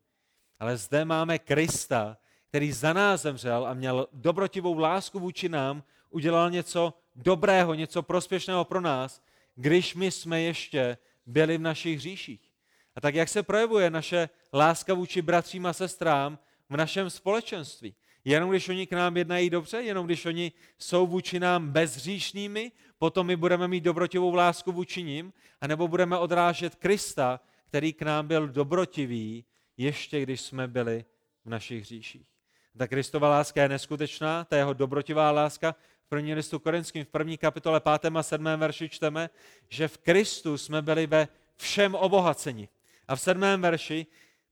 [0.58, 2.16] Ale zde máme Krista,
[2.48, 8.64] který za nás zemřel a měl dobrotivou lásku vůči nám, udělal něco dobrého, něco prospěšného
[8.64, 9.22] pro nás,
[9.54, 12.52] když my jsme ještě byli v našich hříších.
[12.96, 16.38] A tak jak se projevuje naše láska vůči bratřím a sestrám
[16.70, 17.94] v našem společenství?
[18.24, 23.26] Jenom když oni k nám jednají dobře, jenom když oni jsou vůči nám bezhříšnými, potom
[23.26, 28.48] my budeme mít dobrotivou lásku vůči ním, anebo budeme odrážet Krista, který k nám byl
[28.48, 29.44] dobrotivý,
[29.76, 31.04] ještě když jsme byli
[31.44, 32.26] v našich hříších.
[32.78, 35.74] Ta Kristova láska je neskutečná, ta jeho dobrotivá láska.
[36.06, 38.16] V první listu Korinským v první kapitole 5.
[38.16, 38.44] a 7.
[38.56, 39.30] verši čteme,
[39.68, 42.68] že v Kristu jsme byli ve všem obohaceni.
[43.08, 44.06] A v sedmém verši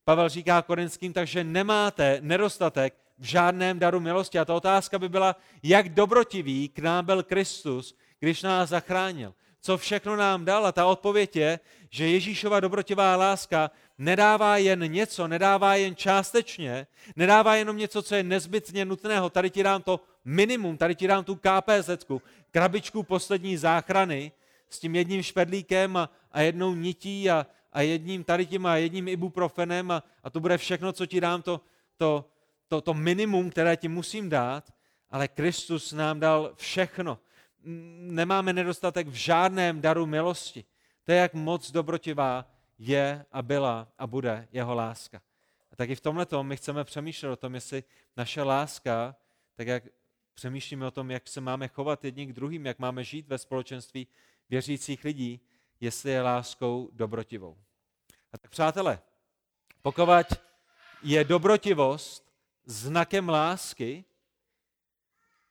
[0.04, 4.38] Pavel říká korinským, takže nemáte nedostatek v žádném daru milosti.
[4.38, 9.34] A ta otázka by byla, jak dobrotivý k nám byl Kristus, když nás zachránil.
[9.60, 10.66] Co všechno nám dal?
[10.66, 17.56] A ta odpověď je, že Ježíšova dobrotivá láska nedává jen něco, nedává jen částečně, nedává
[17.56, 19.30] jenom něco, co je nezbytně nutného.
[19.30, 21.90] Tady ti dám to minimum, tady ti dám tu KPZ,
[22.50, 24.32] krabičku poslední záchrany
[24.70, 29.08] s tím jedním špedlíkem a, a jednou nití a, a jedním tady tím a jedním
[29.08, 31.60] ibuprofenem a, a to bude všechno, co ti dám, to,
[31.96, 32.24] to,
[32.68, 34.74] to, to minimum, které ti musím dát,
[35.10, 37.18] ale Kristus nám dal všechno.
[38.10, 40.64] nemáme nedostatek v žádném daru milosti.
[41.04, 45.22] To je, jak moc dobrotivá je a byla a bude jeho láska.
[45.72, 47.84] A tak i v tomhle my chceme přemýšlet o tom, jestli
[48.16, 49.16] naše láska,
[49.54, 49.84] tak jak
[50.34, 54.06] přemýšlíme o tom, jak se máme chovat jedni k druhým, jak máme žít ve společenství
[54.50, 55.40] věřících lidí,
[55.80, 57.56] jestli je láskou dobrotivou.
[58.32, 58.98] A tak přátelé,
[59.82, 60.08] pokud
[61.02, 62.25] je dobrotivost
[62.66, 64.04] znakem lásky,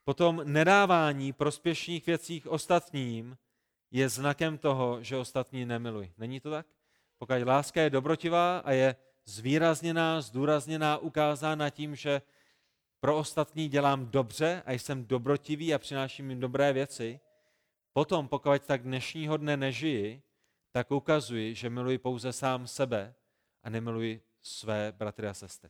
[0.03, 3.37] potom nedávání prospěšných věcí ostatním
[3.91, 6.13] je znakem toho, že ostatní nemilují.
[6.17, 6.67] Není to tak?
[7.17, 12.21] Pokud láska je dobrotivá a je zvýrazněná, zdůrazněná, ukázána tím, že
[12.99, 17.19] pro ostatní dělám dobře a jsem dobrotivý a přináším jim dobré věci,
[17.93, 20.21] potom, pokud tak dnešního dne nežiji,
[20.71, 23.15] tak ukazuji, že miluji pouze sám sebe
[23.63, 25.69] a nemiluji své bratry a sestry.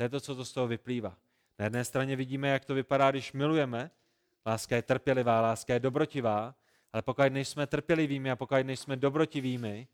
[0.00, 1.16] To je to, co to z toho vyplývá.
[1.58, 3.90] Na jedné straně vidíme, jak to vypadá, když milujeme.
[4.46, 6.54] Láska je trpělivá, láska je dobrotivá,
[6.92, 9.88] ale pokud nejsme trpělivými a pokud nejsme dobrotivými,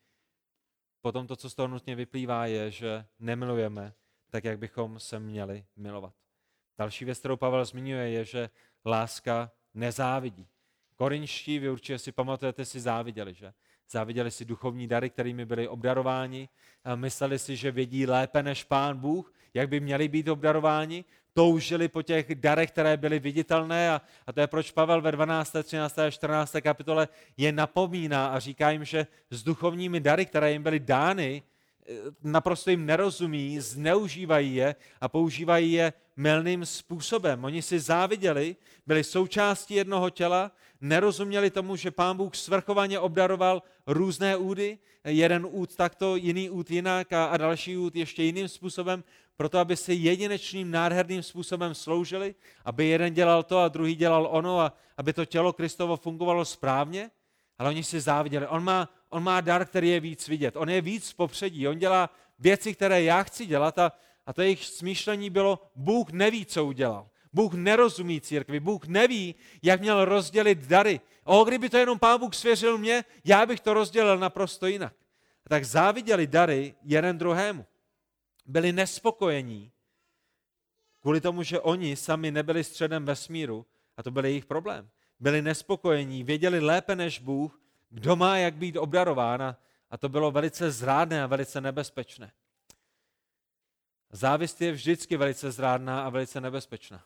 [1.01, 3.93] potom to, co z toho nutně vyplývá, je, že nemilujeme
[4.31, 6.15] tak, jak bychom se měli milovat.
[6.79, 8.51] Další věc, kterou Pavel zmiňuje, je, že
[8.85, 10.49] láska nezávidí.
[10.97, 13.55] Korinští, vy určitě si pamatujete, si záviděli, že?
[13.91, 16.49] Záviděli si duchovní dary, kterými byli obdarováni.
[16.95, 21.05] Mysleli si, že vědí lépe než Pán Bůh, jak by měli být obdarováni.
[21.35, 25.57] Toužili po těch darech, které byly viditelné a, a to je proč Pavel ve 12.,
[25.63, 25.99] 13.
[25.99, 26.57] a 14.
[26.61, 31.43] kapitole je napomíná a říká jim, že s duchovními dary, které jim byly dány,
[31.89, 37.45] eh, naprosto jim nerozumí, zneužívají je a používají je mylným způsobem.
[37.45, 44.37] Oni si záviděli, byli součástí jednoho těla, nerozuměli tomu, že pán Bůh svrchovaně obdaroval různé
[44.37, 49.05] údy, jeden úd takto, jiný úd jinak a, a další úd ještě jiným způsobem,
[49.37, 52.35] proto aby si jedinečným, nádherným způsobem sloužili,
[52.65, 57.11] aby jeden dělal to a druhý dělal ono a aby to tělo Kristovo fungovalo správně,
[57.59, 58.47] ale oni si záviděli.
[58.47, 60.57] On má, on má dar, který je víc vidět.
[60.57, 61.69] On je víc v popředí.
[61.69, 63.93] On dělá věci, které já chci dělat a,
[64.27, 67.09] a to jejich smýšlení bylo, Bůh neví, co udělal.
[67.37, 71.01] Bůh nerozumí církvi, Bůh neví, jak měl rozdělit dary.
[71.25, 74.95] O, kdyby to jenom Pán Bůh svěřil mě, já bych to rozdělil naprosto jinak.
[75.47, 77.67] A tak záviděli dary jeden druhému.
[78.47, 79.73] Byli nespokojení
[81.01, 84.89] kvůli tomu, že oni sami nebyli středem vesmíru a to byl jejich problém.
[85.21, 89.57] Byli nespokojení, věděli lépe než Bůh, kdo má jak být obdarován
[89.91, 92.33] a to bylo velice zrádné a velice nebezpečné.
[94.11, 97.05] Závist je vždycky velice zrádná a velice nebezpečná.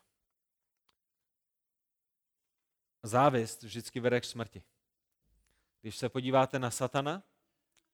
[3.03, 4.63] Závist vždycky vede k smrti.
[5.81, 7.23] Když se podíváte na satana,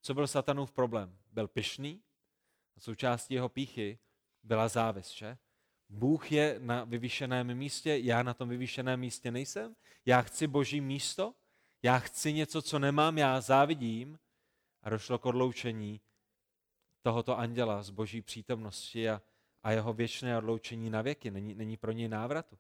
[0.00, 1.18] co byl satanův problém?
[1.32, 2.02] Byl pyšný
[2.76, 3.98] a součástí jeho píchy
[4.42, 5.38] byla závist, že?
[5.88, 11.34] Bůh je na vyvýšeném místě, já na tom vyvýšeném místě nejsem, já chci boží místo,
[11.82, 14.18] já chci něco, co nemám, já závidím
[14.82, 16.00] a došlo k odloučení
[17.02, 19.22] tohoto anděla z boží přítomnosti a,
[19.62, 21.30] a jeho věčné odloučení na věky.
[21.30, 22.58] Není, není pro něj návratu.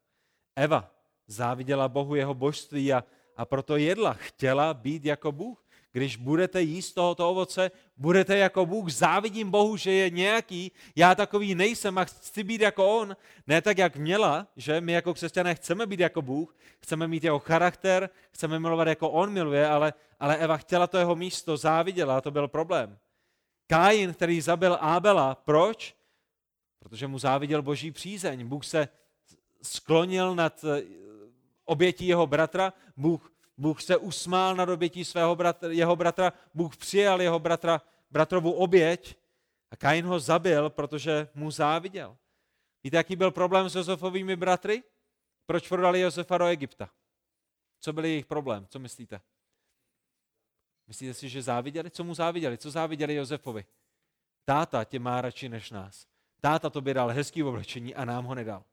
[0.56, 0.95] Eva
[1.26, 3.04] záviděla Bohu jeho božství a,
[3.36, 4.12] a proto jedla.
[4.12, 5.66] Chtěla být jako Bůh.
[5.92, 8.90] Když budete jíst tohoto ovoce, budete jako Bůh.
[8.92, 10.72] Závidím Bohu, že je nějaký.
[10.96, 13.16] Já takový nejsem a chci být jako On.
[13.46, 17.38] Ne tak, jak měla, že my jako křesťané chceme být jako Bůh, chceme mít jeho
[17.38, 22.20] charakter, chceme milovat jako On miluje, ale, ale Eva chtěla to jeho místo, záviděla a
[22.20, 22.98] to byl problém.
[23.66, 25.96] Káin, který zabil Ábela, proč?
[26.78, 28.46] Protože mu záviděl boží přízeň.
[28.46, 28.88] Bůh se
[29.62, 30.64] sklonil nad
[31.66, 37.22] obětí jeho bratra, Bůh, Bůh se usmál nad obětí svého bratra, jeho bratra, Bůh přijal
[37.22, 39.16] jeho bratra, bratrovu oběť
[39.70, 42.16] a Kain ho zabil, protože mu záviděl.
[42.84, 44.82] Víte, jaký byl problém s Josefovými bratry?
[45.46, 46.90] Proč prodali Josefa do Egypta?
[47.80, 48.66] Co byl jejich problém?
[48.66, 49.20] Co myslíte?
[50.86, 51.90] Myslíte si, že záviděli?
[51.90, 52.58] Co mu záviděli?
[52.58, 53.64] Co záviděli Josefovi?
[54.44, 56.06] Táta tě má radši než nás.
[56.40, 58.64] Táta to by dal hezký oblečení a nám ho nedal.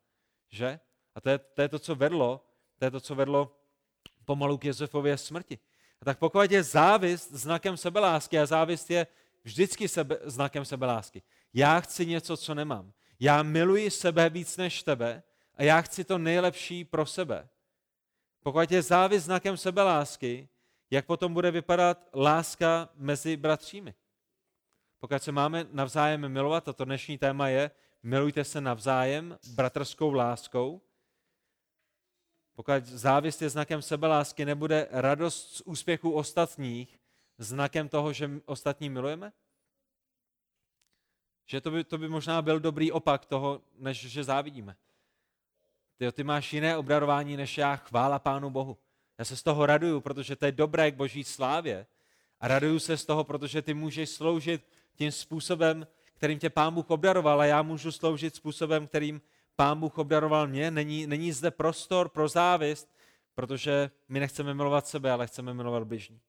[0.49, 0.79] Že?
[1.15, 2.45] A to je, to je to, co vedlo,
[2.84, 3.56] to je to, co vedlo
[4.26, 5.60] pomalu k Josefově smrti.
[6.02, 9.08] A tak pokud je závist znakem sebelásky a závist je
[9.43, 11.22] vždycky sebe, znakem sebelásky.
[11.54, 12.93] Já chci něco, co nemám.
[13.19, 15.24] Já miluji sebe víc než tebe
[15.56, 17.48] a já chci to nejlepší pro sebe.
[18.43, 20.50] Pokud je závist znakem sebelásky,
[20.91, 23.93] jak potom bude vypadat láska mezi bratřími.
[25.00, 27.72] Pokud se máme navzájem milovat, a to dnešní téma je,
[28.04, 30.82] milujte se navzájem bratrskou láskou,
[32.56, 37.00] pokud závist je znakem sebelásky, nebude radost z úspěchu ostatních
[37.38, 39.34] znakem toho, že ostatní milujeme?
[41.46, 44.76] Že to by, to by možná byl dobrý opak toho, než že závidíme.
[45.98, 48.78] Ty, ty máš jiné obdarování než já, chvála Pánu Bohu.
[49.18, 51.86] Já se z toho raduju, protože to je dobré k boží slávě.
[52.39, 56.89] A raduju se z toho, protože ty můžeš sloužit tím způsobem, kterým tě pán Bůh
[56.89, 59.22] obdaroval a já můžu sloužit způsobem, kterým
[59.56, 60.72] pán Bůh obdaroval mě.
[60.72, 62.89] Není, není zde prostor pro závist,
[63.36, 66.20] protože my nechceme milovat sebe, ale chceme milovat bližní.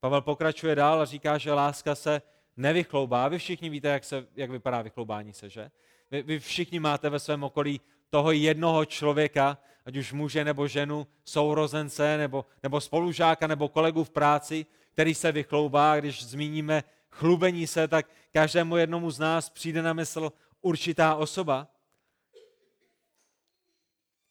[0.00, 2.22] Pavel pokračuje dál a říká, že láska se
[2.56, 3.28] nevychloubá.
[3.28, 5.70] Vy všichni víte, jak, se, jak vypadá vychloubání se, že?
[6.10, 11.06] Vy, vy všichni máte ve svém okolí toho jednoho člověka, ať už muže nebo ženu,
[11.24, 16.00] sourozence nebo, nebo spolužáka nebo kolegu v práci, který se vychloubá.
[16.00, 21.68] Když zmíníme chlubení se, tak každému jednomu z nás přijde na mysl určitá osoba.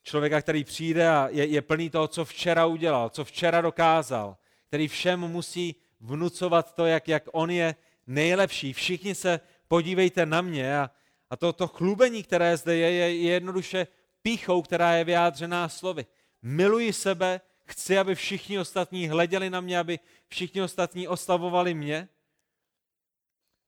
[0.04, 4.38] Člověka, který přijde a je, je plný toho, co včera udělal, co včera dokázal,
[4.68, 7.76] který všem musí vnucovat to, jak, jak on je
[8.08, 8.74] nejlepší.
[8.74, 10.92] Všichni se podívejte na mě a,
[11.30, 13.88] a to, to chlubení, které zde je, je, je jednoduše
[14.22, 16.06] píchou, která je vyjádřená slovy.
[16.42, 22.10] Miluji sebe, chci, aby všichni ostatní hleděli na mě, aby všichni ostatní oslavovali mě.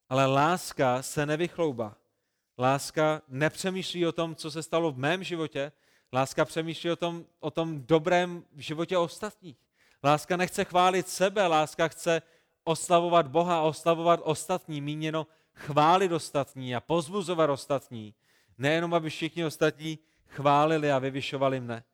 [0.08, 1.96] Ale láska se nevychloubá.
[2.58, 5.72] Láska nepřemýšlí o tom, co se stalo v mém životě.
[6.12, 9.56] Láska přemýšlí o tom, o tom dobrém v životě ostatních.
[10.04, 12.22] Láska nechce chválit sebe, láska chce
[12.64, 18.14] oslavovat Boha oslavovat ostatní, míněno chválit ostatní a pozbuzovat ostatní.
[18.58, 21.84] Nejenom, aby všichni ostatní chválili a vyvyšovali mne.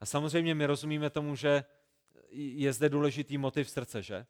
[0.00, 1.64] A samozřejmě my rozumíme tomu, že
[2.30, 4.26] je zde důležitý motiv srdce, že?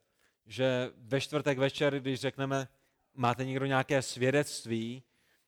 [0.47, 2.69] Že ve čtvrtek večer, když řekneme,
[3.15, 5.03] máte někdo nějaké svědectví,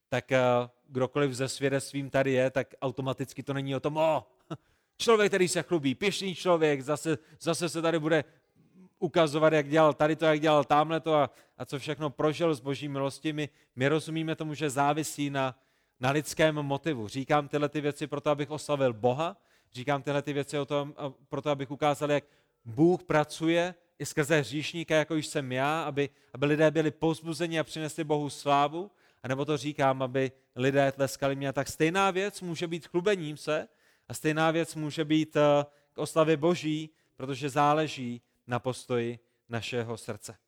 [0.08, 0.40] tak eh,
[0.88, 4.27] kdokoliv ze svědectvím tady je, tak automaticky to není o tom, o,
[4.96, 8.24] člověk, který se chlubí, pěšný člověk, zase, zase se tady bude
[8.98, 12.61] ukazovat, jak dělal tady to, jak dělal tamhle to a, a co všechno prožil z
[12.61, 13.33] boží milosti.
[13.33, 15.59] My, my rozumíme tomu, že závisí na,
[16.01, 17.09] na lidském motivu.
[17.09, 19.37] Říkám tyhle ty věci proto, abych oslavil Boha,
[19.72, 20.94] říkám tyhle ty věci o tom,
[21.29, 22.24] proto, abych ukázal, jak
[22.64, 27.64] Bůh pracuje i skrze hříšníka, jako už jsem já, aby, aby lidé byli pozbuzeni a
[27.64, 28.90] přinesli Bohu slávu,
[29.22, 31.52] a nebo to říkám, aby lidé tleskali mě.
[31.52, 33.68] Tak stejná věc může být chlubením se
[34.09, 40.38] a stejná věc může být eh, k oslavě Boží, protože záleží na postoji našeho srdce.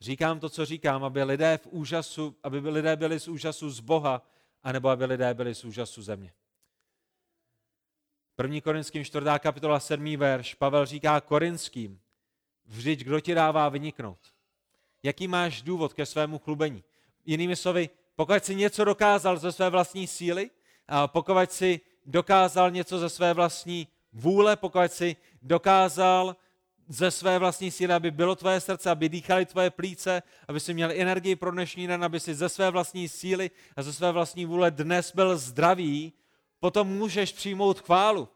[0.00, 4.26] Říkám to, co říkám, aby lidé v úžasu, aby lidé byli z úžasu z Boha,
[4.62, 6.32] anebo aby lidé byli z úžasu země.
[8.42, 8.60] 1.
[8.60, 9.26] Korinským 4.
[9.38, 10.16] kapitola 7.
[10.16, 12.00] verš, Pavel říká Korinským,
[12.64, 14.18] vždyť kdo ti dává vyniknout?
[15.02, 16.84] Jaký máš důvod ke svému chlubení?
[17.26, 20.50] Jinými slovy, pokud jsi něco dokázal ze své vlastní síly,
[21.06, 26.36] pokud jsi dokázal něco ze své vlastní vůle, pokud jsi dokázal
[26.88, 30.90] ze své vlastní síly, aby bylo tvoje srdce, aby dýchali tvoje plíce, aby si měl
[30.90, 34.70] energii pro dnešní den, aby si ze své vlastní síly a ze své vlastní vůle
[34.70, 36.12] dnes byl zdravý,
[36.60, 38.28] potom můžeš přijmout chválu.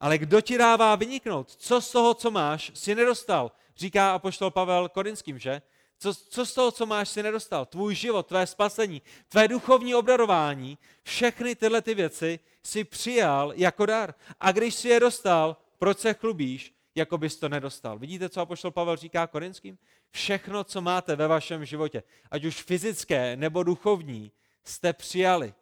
[0.00, 1.50] Ale kdo ti dává vyniknout?
[1.50, 3.52] Co z toho, co máš, si nedostal?
[3.76, 5.62] Říká apoštol Pavel Korinským, že?
[6.02, 7.66] Co, co z toho, co máš, si nedostal?
[7.66, 14.14] Tvůj život, tvé spasení, tvé duchovní obdarování, všechny tyhle ty věci si přijal jako dar.
[14.40, 16.74] A když si je dostal, proč se chlubíš?
[16.94, 17.98] jako bys to nedostal.
[17.98, 19.78] Vidíte, co apoštol Pavel říká korinským?
[20.10, 24.32] Všechno, co máte ve vašem životě, ať už fyzické nebo duchovní,
[24.64, 25.54] jste přijali.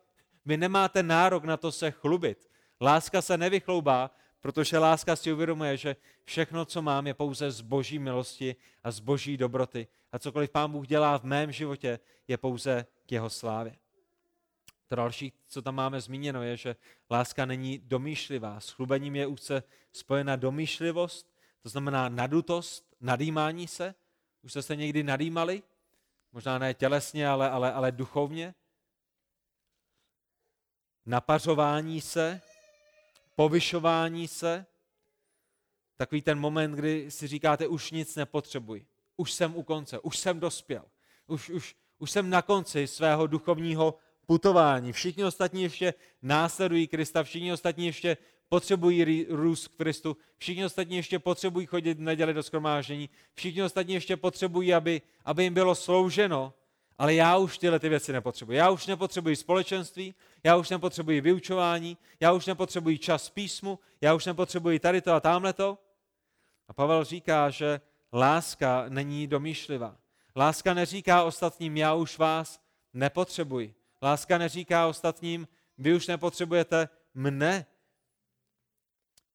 [0.46, 2.50] Vy nemáte nárok na to se chlubit.
[2.80, 7.98] Láska se nevychloubá, protože láska si uvědomuje, že všechno, co mám, je pouze z boží
[7.98, 9.86] milosti a z boží dobroty.
[10.12, 13.76] A cokoliv pán Bůh dělá v mém životě, je pouze k jeho slávě.
[14.86, 16.76] To další, co tam máme zmíněno, je, že
[17.10, 18.60] láska není domýšlivá.
[18.60, 23.94] S chlubením je úzce spojena domýšlivost, to znamená nadutost, nadýmání se.
[24.42, 25.62] Už jste se někdy nadýmali?
[26.32, 28.54] Možná ne tělesně, ale, ale, ale duchovně.
[31.06, 32.40] Napařování se,
[33.36, 34.66] povyšování se.
[35.96, 38.86] Takový ten moment, kdy si říkáte, už nic nepotřebuji.
[39.20, 40.84] Už jsem u konce, už jsem dospěl.
[41.26, 43.94] Už, už, už jsem na konci svého duchovního
[44.26, 44.92] putování.
[44.92, 48.16] Všichni ostatní ještě následují Krista, všichni ostatní ještě
[48.48, 53.94] potřebují růst k Kristu, všichni ostatní ještě potřebují chodit v neděli do skromáždění, všichni ostatní
[53.94, 56.54] ještě potřebují, aby, aby jim bylo slouženo,
[56.98, 58.52] ale já už tyhle ty věci nepotřebuji.
[58.52, 64.26] Já už nepotřebuji společenství, já už nepotřebuji vyučování, já už nepotřebuji čas písmu, já už
[64.26, 65.78] nepotřebuji tady to a tamhle to.
[66.68, 67.80] A Pavel říká, že
[68.12, 69.96] láska není domýšlivá.
[70.36, 72.60] Láska neříká ostatním, já už vás
[72.92, 73.74] nepotřebuji.
[74.02, 75.48] Láska neříká ostatním,
[75.78, 77.66] vy už nepotřebujete mne.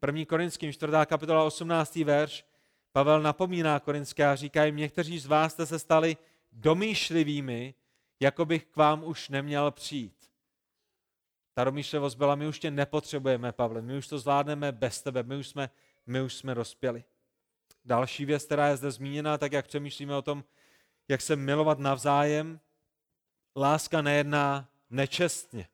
[0.08, 0.26] 1.
[0.26, 0.92] Korinským 4.
[1.06, 1.96] kapitola 18.
[1.96, 2.46] verš
[2.92, 6.18] Pavel napomíná Korinské a říká jim, někteří z vás jste se stali
[6.52, 7.74] domýšlivými,
[8.20, 10.32] jako bych k vám už neměl přijít.
[11.54, 15.36] Ta domýšlivost byla, my už tě nepotřebujeme, Pavle, my už to zvládneme bez tebe, my
[15.36, 15.70] už jsme
[16.06, 17.04] my už jsme dospěli.
[17.86, 20.44] Další věc, která je zde zmíněna, tak jak přemýšlíme o tom,
[21.08, 22.60] jak se milovat navzájem,
[23.56, 25.68] láska nejedná nečestně.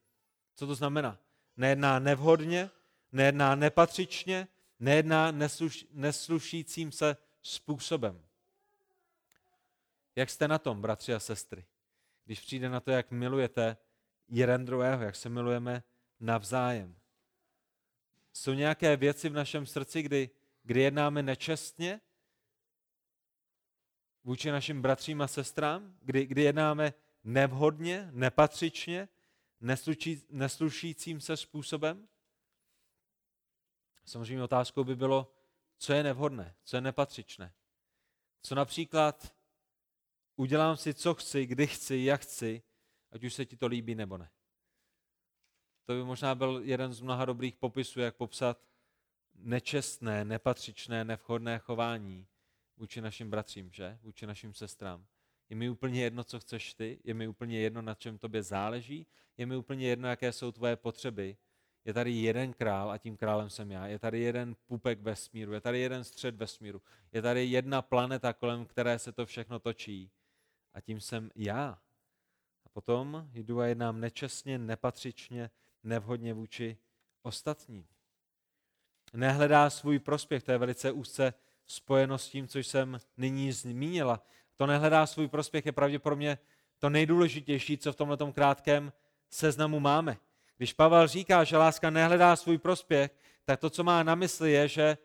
[0.55, 1.17] Co to znamená?
[1.57, 2.69] Nejedná nevhodně,
[3.11, 4.47] nejedná nepatřičně,
[4.79, 8.21] nejedná nesluš, neslušícím se způsobem.
[10.15, 11.65] Jak jste na tom, bratři a sestry?
[12.25, 13.77] Když přijde na to, jak milujete
[14.27, 15.83] jeden druhého, jak se milujeme
[16.19, 16.95] navzájem.
[18.33, 20.29] Jsou nějaké věci v našem srdci, kdy,
[20.63, 22.01] kdy jednáme nečestně
[24.23, 26.93] vůči našim bratřím a sestrám, kdy, kdy jednáme
[27.23, 29.09] nevhodně, nepatřičně,
[29.59, 32.07] nesluší, neslušícím se způsobem?
[34.05, 35.33] Samozřejmě otázkou by bylo,
[35.77, 37.53] co je nevhodné, co je nepatřičné.
[38.41, 39.35] Co například
[40.35, 42.63] udělám si, co chci, kdy chci, jak chci,
[43.11, 44.29] ať už se ti to líbí nebo ne.
[45.85, 48.70] To by možná byl jeden z mnoha dobrých popisů, jak popsat
[49.43, 52.27] nečestné, nepatřičné, nevhodné chování
[52.77, 53.99] vůči našim bratřím, že?
[54.01, 55.05] Vůči našim sestrám.
[55.49, 59.07] Je mi úplně jedno, co chceš ty, je mi úplně jedno, na čem tobě záleží,
[59.37, 61.37] je mi úplně jedno, jaké jsou tvoje potřeby.
[61.85, 63.87] Je tady jeden král a tím králem jsem já.
[63.87, 66.81] Je tady jeden pupek vesmíru, je tady jeden střed vesmíru.
[67.11, 70.11] Je tady jedna planeta, kolem které se to všechno točí.
[70.73, 71.81] A tím jsem já.
[72.65, 75.49] A potom jdu a jednám nečestně, nepatřičně,
[75.83, 76.77] nevhodně vůči
[77.21, 77.87] ostatním.
[79.13, 81.33] Nehledá svůj prospěch, to je velice úzce
[81.65, 84.23] spojeno s tím, co jsem nyní zmínila.
[84.55, 86.37] To nehledá svůj prospěch je pravděpodobně
[86.79, 88.93] to nejdůležitější, co v tomto krátkém
[89.29, 90.17] seznamu máme.
[90.57, 93.11] Když Pavel říká, že láska nehledá svůj prospěch,
[93.45, 94.97] tak to, co má na mysli, je, že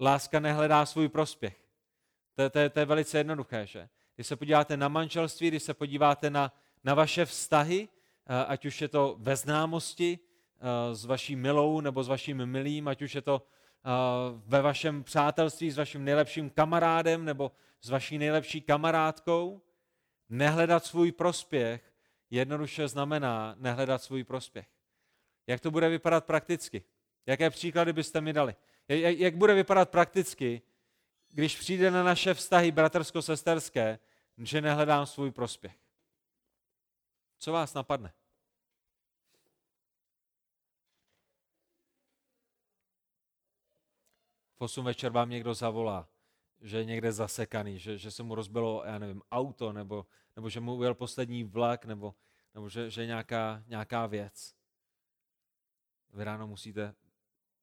[0.00, 1.56] láska nehledá svůj prospěch.
[2.34, 3.88] To, to, to je velice jednoduché, že?
[4.14, 6.52] Když se podíváte na manželství, když se podíváte na,
[6.84, 7.88] na vaše vztahy,
[8.26, 10.18] eh, ať už je to ve známosti
[10.92, 13.90] s vaší milou nebo s vaším milým, ať už je to eh,
[14.46, 19.62] ve vašem přátelství s vaším nejlepším kamarádem nebo s vaší nejlepší kamarádkou,
[20.28, 21.92] nehledat svůj prospěch
[22.30, 24.66] jednoduše znamená nehledat svůj prospěch.
[25.46, 26.84] Jak to bude vypadat prakticky?
[27.26, 28.56] Jaké příklady byste mi dali?
[28.88, 30.62] Jak bude vypadat prakticky,
[31.28, 33.98] když přijde na naše vztahy bratrsko-sesterské,
[34.38, 35.76] že nehledám svůj prospěch?
[37.38, 38.12] Co vás napadne?
[44.62, 46.08] V 8 večer vám někdo zavolá
[46.60, 50.06] že je někde zasekaný, že, že se mu rozbilo, já nevím, auto, nebo,
[50.36, 52.14] nebo že mu ujel poslední vlak, nebo,
[52.54, 54.54] nebo že, že nějaká, nějaká věc.
[56.12, 56.94] Vy ráno musíte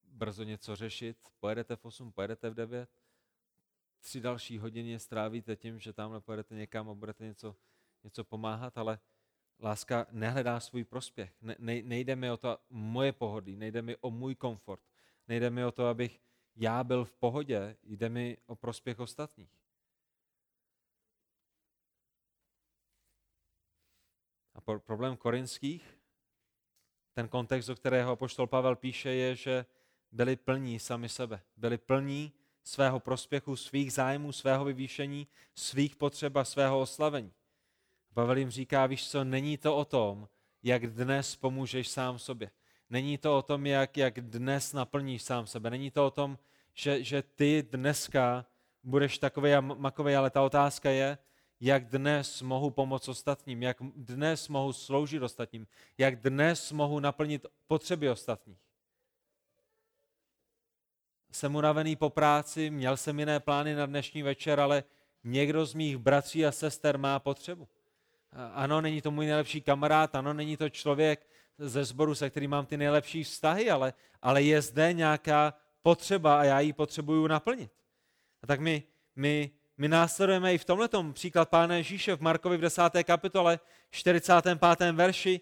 [0.02, 2.90] brzo něco řešit, pojedete v 8, pojedete v 9,
[4.00, 7.56] tři další hodiny strávíte tím, že tamhle pojedete někam a budete něco,
[8.04, 8.98] něco pomáhat, ale
[9.60, 11.32] láska nehledá svůj prospěch.
[11.40, 14.82] Ne, nejde mi o to moje pohodlí, nejde mi o můj komfort,
[15.28, 16.20] nejde mi o to, abych
[16.60, 19.50] já byl v pohodě, jde mi o prospěch ostatních.
[24.54, 25.98] A problém korinských,
[27.12, 29.66] ten kontext, do kterého apoštol Pavel píše, je, že
[30.12, 31.42] byli plní sami sebe.
[31.56, 32.32] Byli plní
[32.62, 37.32] svého prospěchu, svých zájmů, svého vyvýšení, svých potřeb a svého oslavení.
[38.14, 40.28] Pavel jim říká, víš co, není to o tom,
[40.62, 42.50] jak dnes pomůžeš sám sobě.
[42.90, 45.70] Není to o tom, jak, jak dnes naplníš sám sebe.
[45.70, 46.38] Není to o tom,
[46.74, 48.46] že, že ty dneska
[48.82, 51.18] budeš takový a makový, ale ta otázka je,
[51.60, 55.66] jak dnes mohu pomoct ostatním, jak dnes mohu sloužit ostatním,
[55.98, 58.58] jak dnes mohu naplnit potřeby ostatních.
[61.32, 64.84] Jsem unavený po práci, měl jsem jiné plány na dnešní večer, ale
[65.24, 67.68] někdo z mých bratří a sester má potřebu.
[68.52, 71.26] Ano, není to můj nejlepší kamarád, ano, není to člověk
[71.58, 73.92] ze sboru, se kterým mám ty nejlepší vztahy, ale,
[74.22, 77.72] ale je zde nějaká potřeba a já ji potřebuju naplnit.
[78.42, 78.82] A tak my,
[79.16, 82.82] my, my následujeme i v tomhle příklad Pána Ježíše v Markovi v 10.
[83.02, 83.60] kapitole
[83.90, 84.92] 45.
[84.92, 85.40] verši.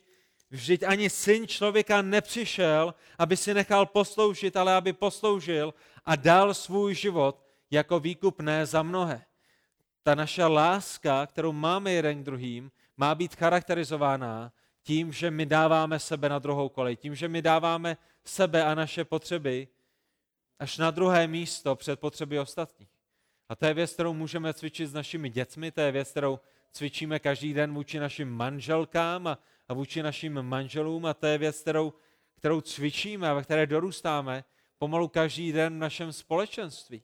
[0.50, 5.74] Vždyť ani syn člověka nepřišel, aby si nechal posloužit, ale aby posloužil
[6.04, 9.24] a dal svůj život jako výkupné za mnohé.
[10.02, 15.98] Ta naše láska, kterou máme jeden k druhým, má být charakterizována tím, že my dáváme
[15.98, 19.68] sebe na druhou kolej, tím, že my dáváme sebe a naše potřeby
[20.58, 22.88] až na druhé místo před potřeby ostatních.
[23.48, 26.40] A to je věc, kterou můžeme cvičit s našimi dětmi, to je věc, kterou
[26.72, 29.38] cvičíme každý den vůči našim manželkám a,
[29.68, 31.92] a vůči našim manželům a to je věc, kterou,
[32.34, 34.44] kterou cvičíme a ve které dorůstáme
[34.78, 37.02] pomalu každý den v našem společenství.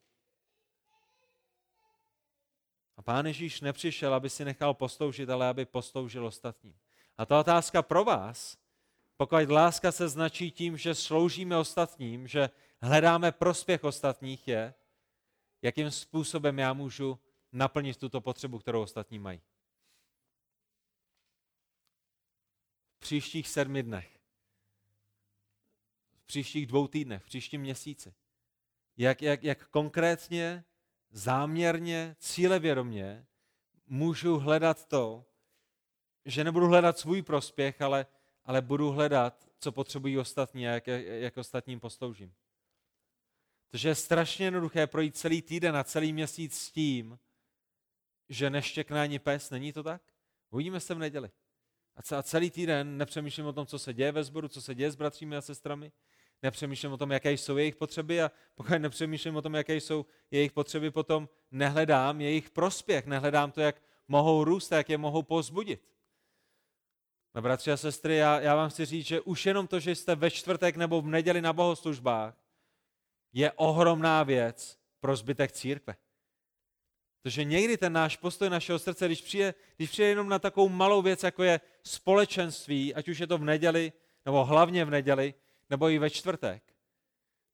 [2.96, 6.74] A Pán Ježíš nepřišel, aby si nechal posloužit, ale aby posloužil ostatním.
[7.18, 8.56] A ta otázka pro vás,
[9.16, 12.50] pokud láska se značí tím, že sloužíme ostatním, že
[12.82, 14.74] hledáme prospěch ostatních, je,
[15.62, 17.18] jakým způsobem já můžu
[17.52, 19.40] naplnit tuto potřebu, kterou ostatní mají.
[22.96, 24.20] V příštích sedmi dnech,
[26.18, 28.14] v příštích dvou týdnech, v příštím měsíci,
[28.96, 30.64] jak, jak, jak konkrétně,
[31.10, 33.26] záměrně, cílevědomě
[33.86, 35.26] můžu hledat to,
[36.24, 38.06] že nebudu hledat svůj prospěch, ale,
[38.44, 42.34] ale budu hledat, co potřebují ostatní a jak, jak ostatním posloužím.
[43.74, 47.18] Takže je strašně jednoduché projít celý týden a celý měsíc s tím,
[48.28, 50.02] že neštěkne ani pes, není to tak?
[50.50, 51.30] Uvidíme se v neděli.
[52.10, 54.96] A celý týden nepřemýšlím o tom, co se děje ve sboru, co se děje s
[54.96, 55.92] bratřími a sestrami,
[56.42, 60.52] nepřemýšlím o tom, jaké jsou jejich potřeby a pokud nepřemýšlím o tom, jaké jsou jejich
[60.52, 65.88] potřeby, potom nehledám jejich prospěch, nehledám to, jak mohou růst a jak je mohou pozbudit.
[67.34, 70.14] No, bratři a sestry, já, já vám chci říct, že už jenom to, že jste
[70.14, 72.43] ve čtvrtek nebo v neděli na bohoslužbách,
[73.34, 75.96] je ohromná věc pro zbytek církve.
[77.22, 81.02] Protože někdy ten náš postoj našeho srdce, když přijde, když přijde jenom na takovou malou
[81.02, 83.92] věc, jako je společenství, ať už je to v neděli,
[84.24, 85.34] nebo hlavně v neděli,
[85.70, 86.74] nebo i ve čtvrtek,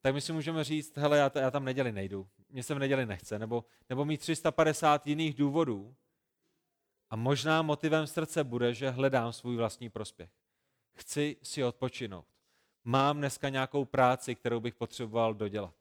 [0.00, 3.06] tak my si můžeme říct, hele, já, já tam neděli nejdu, mě se v neděli
[3.06, 5.96] nechce, nebo, nebo mít 350 jiných důvodů.
[7.10, 10.30] A možná motivem srdce bude, že hledám svůj vlastní prospěch.
[10.94, 12.26] Chci si odpočinout.
[12.84, 15.74] Mám dneska nějakou práci, kterou bych potřeboval dodělat.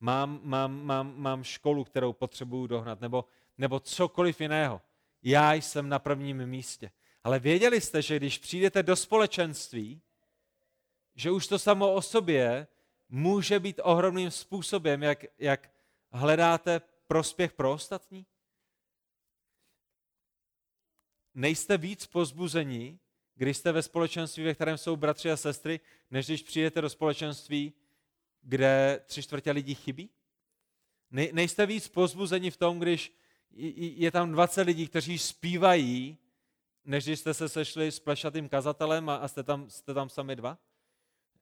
[0.00, 3.24] Mám, mám, mám, mám školu, kterou potřebuju dohnat, nebo,
[3.58, 4.80] nebo cokoliv jiného.
[5.22, 6.90] Já jsem na prvním místě.
[7.24, 10.02] Ale věděli jste, že když přijdete do společenství,
[11.14, 12.66] že už to samo o sobě
[13.08, 15.70] může být ohromným způsobem, jak, jak
[16.12, 18.26] hledáte prospěch pro ostatní?
[21.34, 23.00] Nejste víc pozbuzení,
[23.34, 25.80] když jste ve společenství, ve kterém jsou bratři a sestry,
[26.10, 27.72] než když přijdete do společenství,
[28.42, 30.10] kde tři čtvrtě lidí chybí?
[31.10, 33.12] Ne, nejste víc pozbuzení v tom, když
[33.76, 36.18] je tam 20 lidí, kteří zpívají,
[36.84, 40.58] než když jste se sešli s plešatým kazatelem a, jste, tam, jste tam sami dva?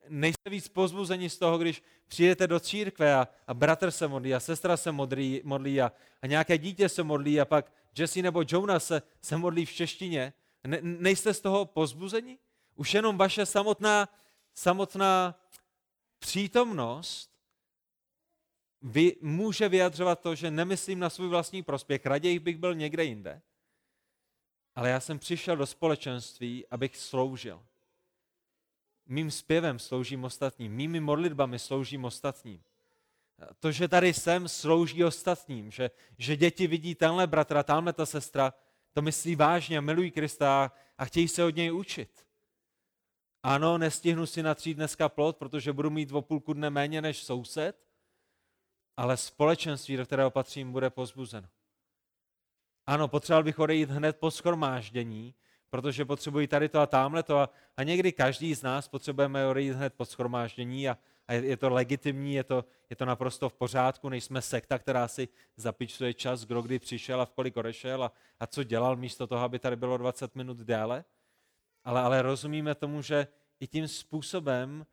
[0.08, 4.40] nejste víc pozbuzeni z toho, když přijdete do církve a, a bratr se modlí a
[4.40, 8.82] sestra se modlí, modlí a, a nějaké dítě se modlí a pak Jesse nebo Jonah
[8.82, 10.32] se, se modlí v češtině.
[10.64, 12.38] Ne, nejste z toho pozbuzeni?
[12.74, 14.08] Už jenom vaše samotná,
[14.54, 15.40] samotná
[16.18, 17.30] přítomnost
[18.82, 23.42] vy, může vyjadřovat to, že nemyslím na svůj vlastní prospěch, raději bych byl někde jinde,
[24.74, 27.62] ale já jsem přišel do společenství, abych sloužil
[29.06, 32.62] mým zpěvem sloužím ostatním, mými modlitbami sloužím ostatním.
[33.58, 38.54] To, že tady jsem, slouží ostatním, že, že děti vidí tenhle bratra, tamhle ta sestra,
[38.92, 42.26] to myslí vážně, milují Krista a chtějí se od něj učit.
[43.42, 47.86] Ano, nestihnu si natřít dneska plot, protože budu mít o půlku dne méně než soused,
[48.96, 51.48] ale společenství, do kterého patřím, bude pozbuzeno.
[52.86, 55.34] Ano, potřeboval bych odejít hned po schromáždění,
[55.70, 59.72] protože potřebují tady to a tamhle to a, a někdy každý z nás potřebujeme odejít
[59.72, 63.54] hned po schromáždění a, a je, je to legitimní, je to, je to naprosto v
[63.54, 68.12] pořádku, nejsme sekta, která si zapičuje čas, kdo kdy přišel a v kolik odešel a,
[68.40, 71.04] a co dělal místo toho, aby tady bylo 20 minut déle.
[71.84, 73.26] Ale, ale rozumíme tomu, že
[73.60, 74.86] i tím způsobem,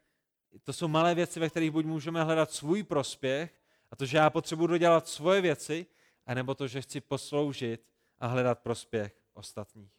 [0.63, 3.61] to jsou malé věci, ve kterých buď můžeme hledat svůj prospěch,
[3.91, 5.85] a to, že já potřebuji dodělat svoje věci,
[6.25, 7.87] anebo to, že chci posloužit
[8.19, 9.91] a hledat prospěch ostatních.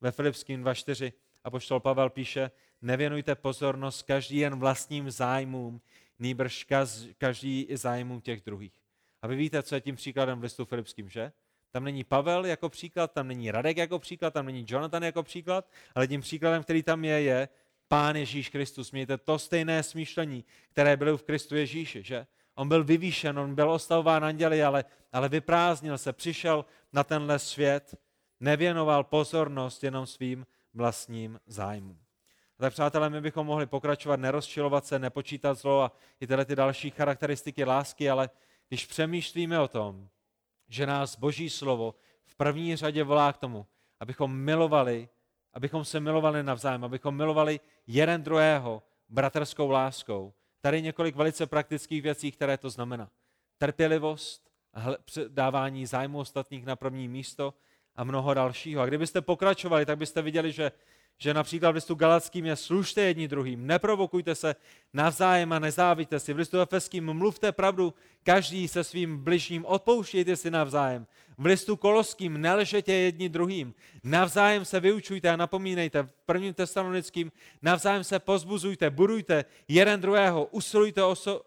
[0.00, 1.12] Ve Filipským 2.4
[1.44, 2.50] apoštol Pavel píše,
[2.82, 5.80] nevěnujte pozornost každý jen vlastním zájmům,
[6.18, 6.66] nýbrž
[7.18, 8.72] každý i zájmům těch druhých.
[9.22, 11.32] A vy víte, co je tím příkladem v listu Filipským, že?
[11.70, 15.70] Tam není Pavel jako příklad, tam není Radek jako příklad, tam není Jonathan jako příklad,
[15.94, 17.48] ale tím příkladem, který tam je, je
[17.88, 18.92] Pán Ježíš Kristus.
[18.92, 22.26] Mějte to stejné smýšlení, které bylo v Kristu Ježíši, že?
[22.54, 27.94] On byl vyvýšen, on byl ostavován anděli, ale, ale vyprázdnil se, přišel na tenhle svět
[28.40, 31.98] nevěnoval pozornost jenom svým vlastním zájmům.
[32.58, 36.90] Tak přátelé, my bychom mohli pokračovat, nerozčilovat se, nepočítat zlo a i tyhle ty další
[36.90, 38.30] charakteristiky lásky, ale
[38.68, 40.08] když přemýšlíme o tom,
[40.68, 41.94] že nás Boží slovo
[42.24, 43.66] v první řadě volá k tomu,
[44.00, 45.08] abychom milovali,
[45.54, 50.32] abychom se milovali navzájem, abychom milovali jeden druhého bratrskou láskou.
[50.60, 53.10] Tady několik velice praktických věcí, které to znamená.
[53.58, 54.50] Trpělivost,
[55.28, 57.54] dávání zájmu ostatních na první místo,
[57.98, 58.82] a mnoho dalšího.
[58.82, 60.72] A kdybyste pokračovali, tak byste viděli, že,
[61.18, 64.56] že například v listu Galackým je služte jedni druhým, neprovokujte se
[64.92, 66.32] navzájem a nezávíte si.
[66.32, 71.06] V listu Efeským mluvte pravdu, každý se svým bližním, odpouštějte si navzájem.
[71.38, 76.02] V listu Koloským nelžetě jedni druhým, navzájem se vyučujte a napomínejte.
[76.02, 81.44] V prvním tesalonickým navzájem se pozbuzujte, budujte jeden druhého, usilujte o, so,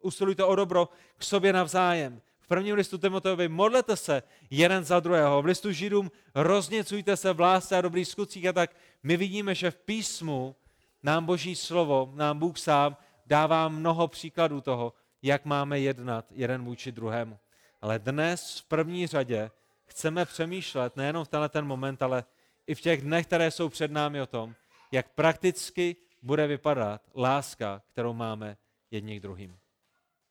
[0.00, 2.20] usilujte o dobro k sobě navzájem.
[2.40, 5.42] V prvním listu Timoteovi modlete se jeden za druhého.
[5.42, 8.70] V listu Židům rozněcujte se v lásce a dobrých skutcích a tak
[9.04, 10.56] my vidíme, že v písmu
[11.02, 12.96] nám Boží slovo, nám Bůh sám
[13.26, 14.92] dává mnoho příkladů toho,
[15.22, 17.38] jak máme jednat jeden vůči druhému.
[17.80, 19.50] Ale dnes v první řadě
[19.84, 22.24] chceme přemýšlet nejenom v tenhle ten moment, ale
[22.66, 24.54] i v těch dnech, které jsou před námi o tom,
[24.92, 28.56] jak prakticky bude vypadat láska, kterou máme
[28.90, 29.58] jedni k druhým.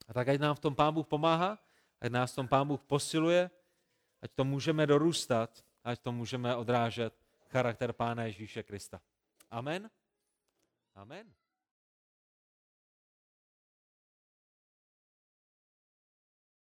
[0.08, 1.58] A tak ať nám v tom Pán Bůh pomáhá,
[2.02, 3.50] ať nás v tom Pán Bůh posiluje,
[4.22, 7.23] ať to můžeme dorůstat, ať to můžeme odrážet
[7.54, 9.02] charakter Pána Ježíše Krista.
[9.52, 9.90] Amen.
[10.96, 11.34] Amen.